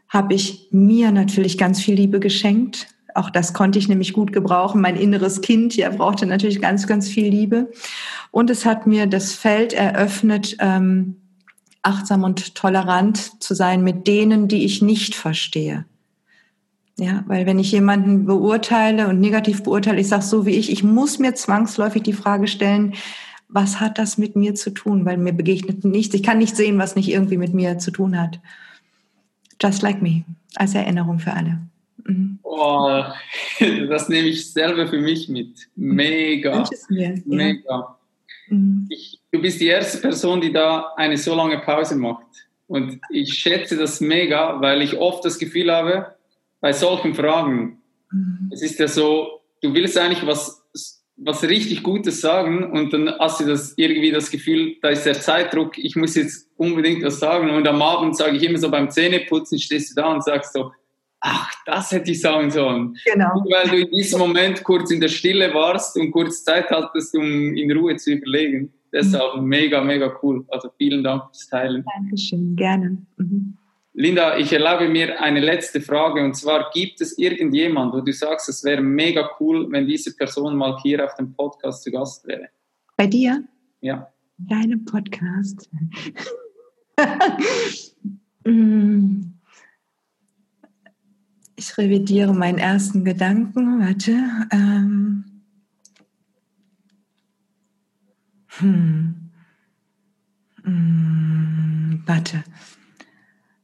[0.07, 2.93] habe ich mir natürlich ganz viel Liebe geschenkt.
[3.15, 4.81] Auch das konnte ich nämlich gut gebrauchen.
[4.81, 7.72] Mein inneres Kind, ja, brauchte natürlich ganz, ganz viel Liebe.
[8.31, 11.18] Und es hat mir das Feld eröffnet, ähm,
[11.84, 15.85] achtsam und tolerant zu sein mit denen, die ich nicht verstehe.
[16.98, 20.84] Ja, weil wenn ich jemanden beurteile und negativ beurteile, ich sage so wie ich, ich
[20.84, 22.94] muss mir zwangsläufig die Frage stellen,
[23.48, 25.06] was hat das mit mir zu tun?
[25.06, 26.15] Weil mir begegnet nichts.
[26.15, 28.40] Ich kann nicht sehen, was nicht irgendwie mit mir zu tun hat.
[29.61, 30.23] Just like me,
[30.56, 31.60] als Erinnerung für alle.
[32.05, 32.39] Mhm.
[32.43, 33.03] Oh,
[33.89, 35.67] das nehme ich selber für mich mit.
[35.75, 36.67] Mega.
[36.89, 37.97] Mir, Mega.
[38.47, 38.88] Mhm.
[38.89, 42.25] Ich, du bist die erste Person, die da eine so lange Pause macht.
[42.67, 46.15] Und ich schätze das mega, weil ich oft das Gefühl habe,
[46.59, 47.81] bei solchen Fragen,
[48.11, 48.49] mhm.
[48.51, 50.63] es ist ja so, du willst eigentlich was,
[51.17, 55.19] was richtig Gutes sagen und dann hast du das irgendwie das Gefühl, da ist der
[55.19, 57.49] Zeitdruck, ich muss jetzt unbedingt was sagen.
[57.51, 60.71] Und am Abend sage ich immer so beim Zähneputzen, stehst du da und sagst so,
[61.23, 62.95] ach, das hätte ich sagen sollen.
[63.05, 63.43] Genau.
[63.49, 67.55] Weil du in diesem Moment kurz in der Stille warst und kurz Zeit hattest, um
[67.55, 68.73] in Ruhe zu überlegen.
[68.91, 69.47] Deshalb mhm.
[69.47, 70.45] mega, mega cool.
[70.49, 71.83] Also vielen Dank fürs Teilen.
[71.95, 72.97] Dankeschön, gerne.
[73.17, 73.57] Mhm.
[73.95, 78.49] Linda, ich erlaube mir eine letzte Frage und zwar, gibt es irgendjemand, wo du sagst,
[78.49, 82.49] es wäre mega cool, wenn diese Person mal hier auf dem Podcast zu Gast wäre?
[82.97, 83.43] Bei dir?
[83.81, 84.11] Ja.
[84.37, 85.69] Deinem Podcast.
[88.45, 89.32] Mm.
[91.64, 93.80] Ich revidiere meinen ersten Gedanken.
[93.80, 94.11] Warte.
[94.52, 95.23] Ähm.
[98.57, 99.31] Hm.
[100.64, 102.03] Hm.
[102.06, 102.44] Warte.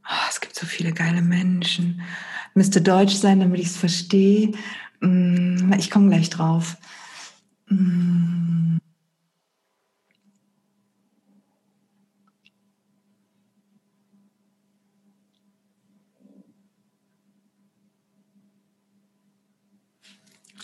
[0.06, 2.02] Oh, es gibt so viele geile Menschen.
[2.56, 4.54] Müsste deutsch sein, damit ich es verstehe.
[5.02, 5.74] Hm.
[5.78, 6.78] Ich komme gleich drauf.
[7.68, 8.80] Hm.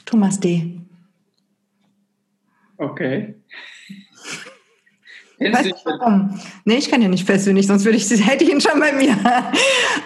[0.06, 0.80] Thomas D.
[2.78, 3.36] Okay.
[5.40, 6.40] Weiß nicht warum.
[6.64, 9.14] Nee, ich kann ja nicht persönlich, sonst würde ich, hätte ich ihn schon bei mir.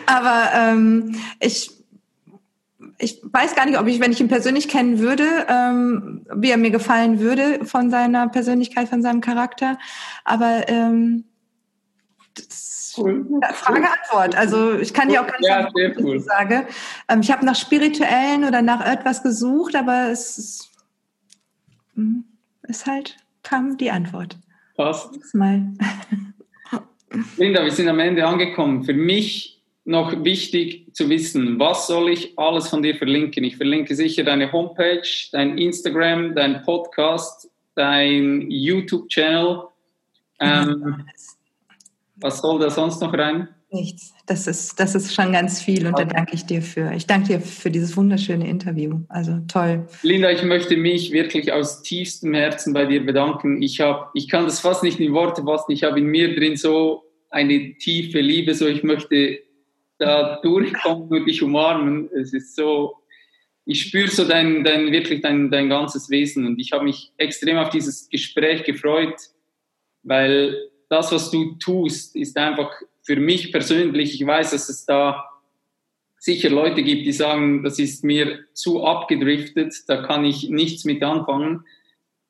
[0.06, 1.72] Aber ähm, ich,
[2.98, 6.58] ich weiß gar nicht, ob ich, wenn ich ihn persönlich kennen würde, ähm, wie er
[6.58, 9.78] mir gefallen würde von seiner Persönlichkeit, von seinem Charakter.
[10.26, 11.26] Aber ähm,
[12.98, 13.26] cool.
[13.54, 14.36] Frage, Antwort.
[14.36, 16.16] Also ich kann dir auch ganz ja, sagen, was cool.
[16.18, 16.68] ich sage.
[17.08, 20.72] Ähm, ich habe nach spirituellen oder nach etwas gesucht, aber es ist,
[21.96, 22.26] hm,
[22.64, 24.38] ist halt, kam die Antwort.
[24.76, 25.34] Passt.
[25.34, 25.74] Mal.
[27.38, 28.84] Linda, wir sind am Ende angekommen.
[28.84, 33.44] Für mich noch wichtig zu wissen, was soll ich alles von dir verlinken?
[33.44, 35.02] Ich verlinke sicher deine Homepage,
[35.32, 39.64] dein Instagram, dein Podcast, dein YouTube-Channel.
[40.40, 41.06] Ähm,
[42.22, 43.48] was soll da sonst noch rein?
[43.72, 44.14] Nichts.
[44.26, 46.92] Das ist, das ist schon ganz viel und da danke ich dir für.
[46.94, 49.02] Ich danke dir für dieses wunderschöne Interview.
[49.10, 49.88] Also toll.
[50.02, 53.62] Linda, ich möchte mich wirklich aus tiefstem Herzen bei dir bedanken.
[53.62, 55.72] Ich habe, ich kann das fast nicht in Worte fassen.
[55.72, 59.40] Ich habe in mir drin so eine tiefe Liebe, so ich möchte
[60.00, 62.10] da durchkommen und dich umarmen.
[62.12, 62.96] Es ist so,
[63.66, 67.58] ich spüre so dein, dein wirklich dein, dein ganzes Wesen und ich habe mich extrem
[67.58, 69.16] auf dieses Gespräch gefreut,
[70.02, 72.72] weil das, was du tust, ist einfach
[73.04, 75.26] für mich persönlich, ich weiß, dass es da
[76.18, 81.02] sicher Leute gibt, die sagen, das ist mir zu abgedriftet, da kann ich nichts mit
[81.02, 81.64] anfangen.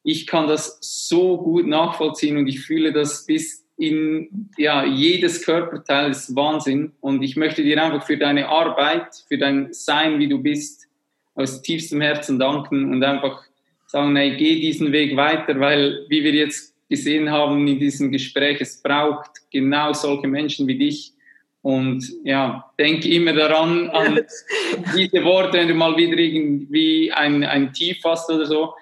[0.03, 6.11] Ich kann das so gut nachvollziehen und ich fühle das bis in ja, jedes Körperteil
[6.11, 6.91] ist Wahnsinn.
[6.99, 10.87] Und ich möchte dir einfach für deine Arbeit, für dein Sein, wie du bist,
[11.33, 13.41] aus tiefstem Herzen danken und einfach
[13.87, 18.59] sagen, hey, geh diesen Weg weiter, weil wie wir jetzt gesehen haben in diesem Gespräch,
[18.59, 21.13] es braucht genau solche Menschen wie dich.
[21.61, 24.19] Und ja, denk immer daran, an
[24.95, 28.73] diese Worte, wenn du mal wieder irgendwie ein, ein Tief hast oder so.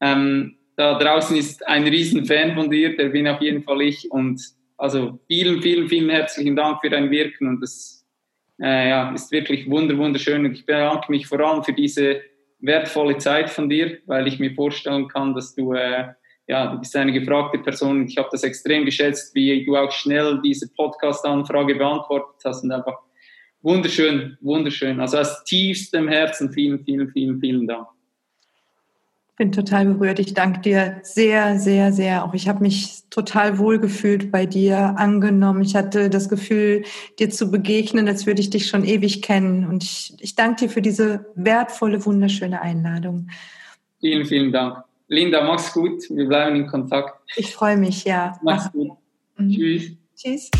[0.00, 4.10] Ähm, da draußen ist ein Riesenfan von dir, der bin auf jeden Fall ich.
[4.10, 4.42] Und
[4.78, 7.46] also vielen, vielen, vielen herzlichen Dank für dein Wirken.
[7.46, 8.04] Und das
[8.60, 10.46] äh, ja, ist wirklich wunder, wunderschön.
[10.46, 12.22] Und ich bedanke mich vor allem für diese
[12.60, 16.14] wertvolle Zeit von dir, weil ich mir vorstellen kann, dass du äh,
[16.52, 18.06] ja, du bist eine gefragte Person.
[18.06, 22.98] Ich habe das extrem geschätzt, wie du auch schnell diese Podcast-Anfrage beantwortet hast und einfach
[23.62, 25.00] wunderschön, wunderschön.
[25.00, 27.86] Also aus tiefstem Herzen vielen, vielen, vielen, vielen Dank.
[29.38, 30.18] bin total berührt.
[30.18, 32.22] Ich danke dir sehr, sehr, sehr.
[32.22, 35.62] Auch ich habe mich total wohl gefühlt bei dir, angenommen.
[35.62, 36.84] Ich hatte das Gefühl,
[37.18, 39.66] dir zu begegnen, als würde ich dich schon ewig kennen.
[39.66, 43.30] Und ich, ich danke dir für diese wertvolle, wunderschöne Einladung.
[44.00, 44.84] Vielen, vielen Dank.
[45.12, 46.02] Linda, mach's gut.
[46.08, 47.10] Wir bleiben in Kontakt.
[47.36, 48.32] Ich freue mich, ja.
[48.42, 48.88] Mach's gut.
[49.36, 49.50] Mhm.
[49.52, 49.82] Tschüss.
[50.16, 50.50] Tschüss.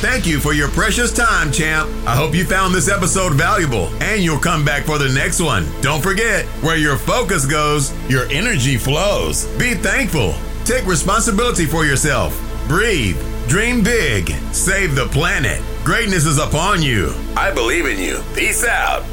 [0.00, 1.88] Thank you for your precious time, champ.
[2.04, 5.64] I hope you found this episode valuable and you'll come back for the next one.
[5.82, 9.46] Don't forget, where your focus goes, your energy flows.
[9.56, 10.34] Be thankful.
[10.64, 12.32] Take responsibility for yourself.
[12.66, 13.16] Breathe.
[13.46, 14.34] Dream big.
[14.50, 15.60] Save the planet.
[15.84, 17.12] Greatness is upon you.
[17.36, 18.20] I believe in you.
[18.34, 19.04] Peace out.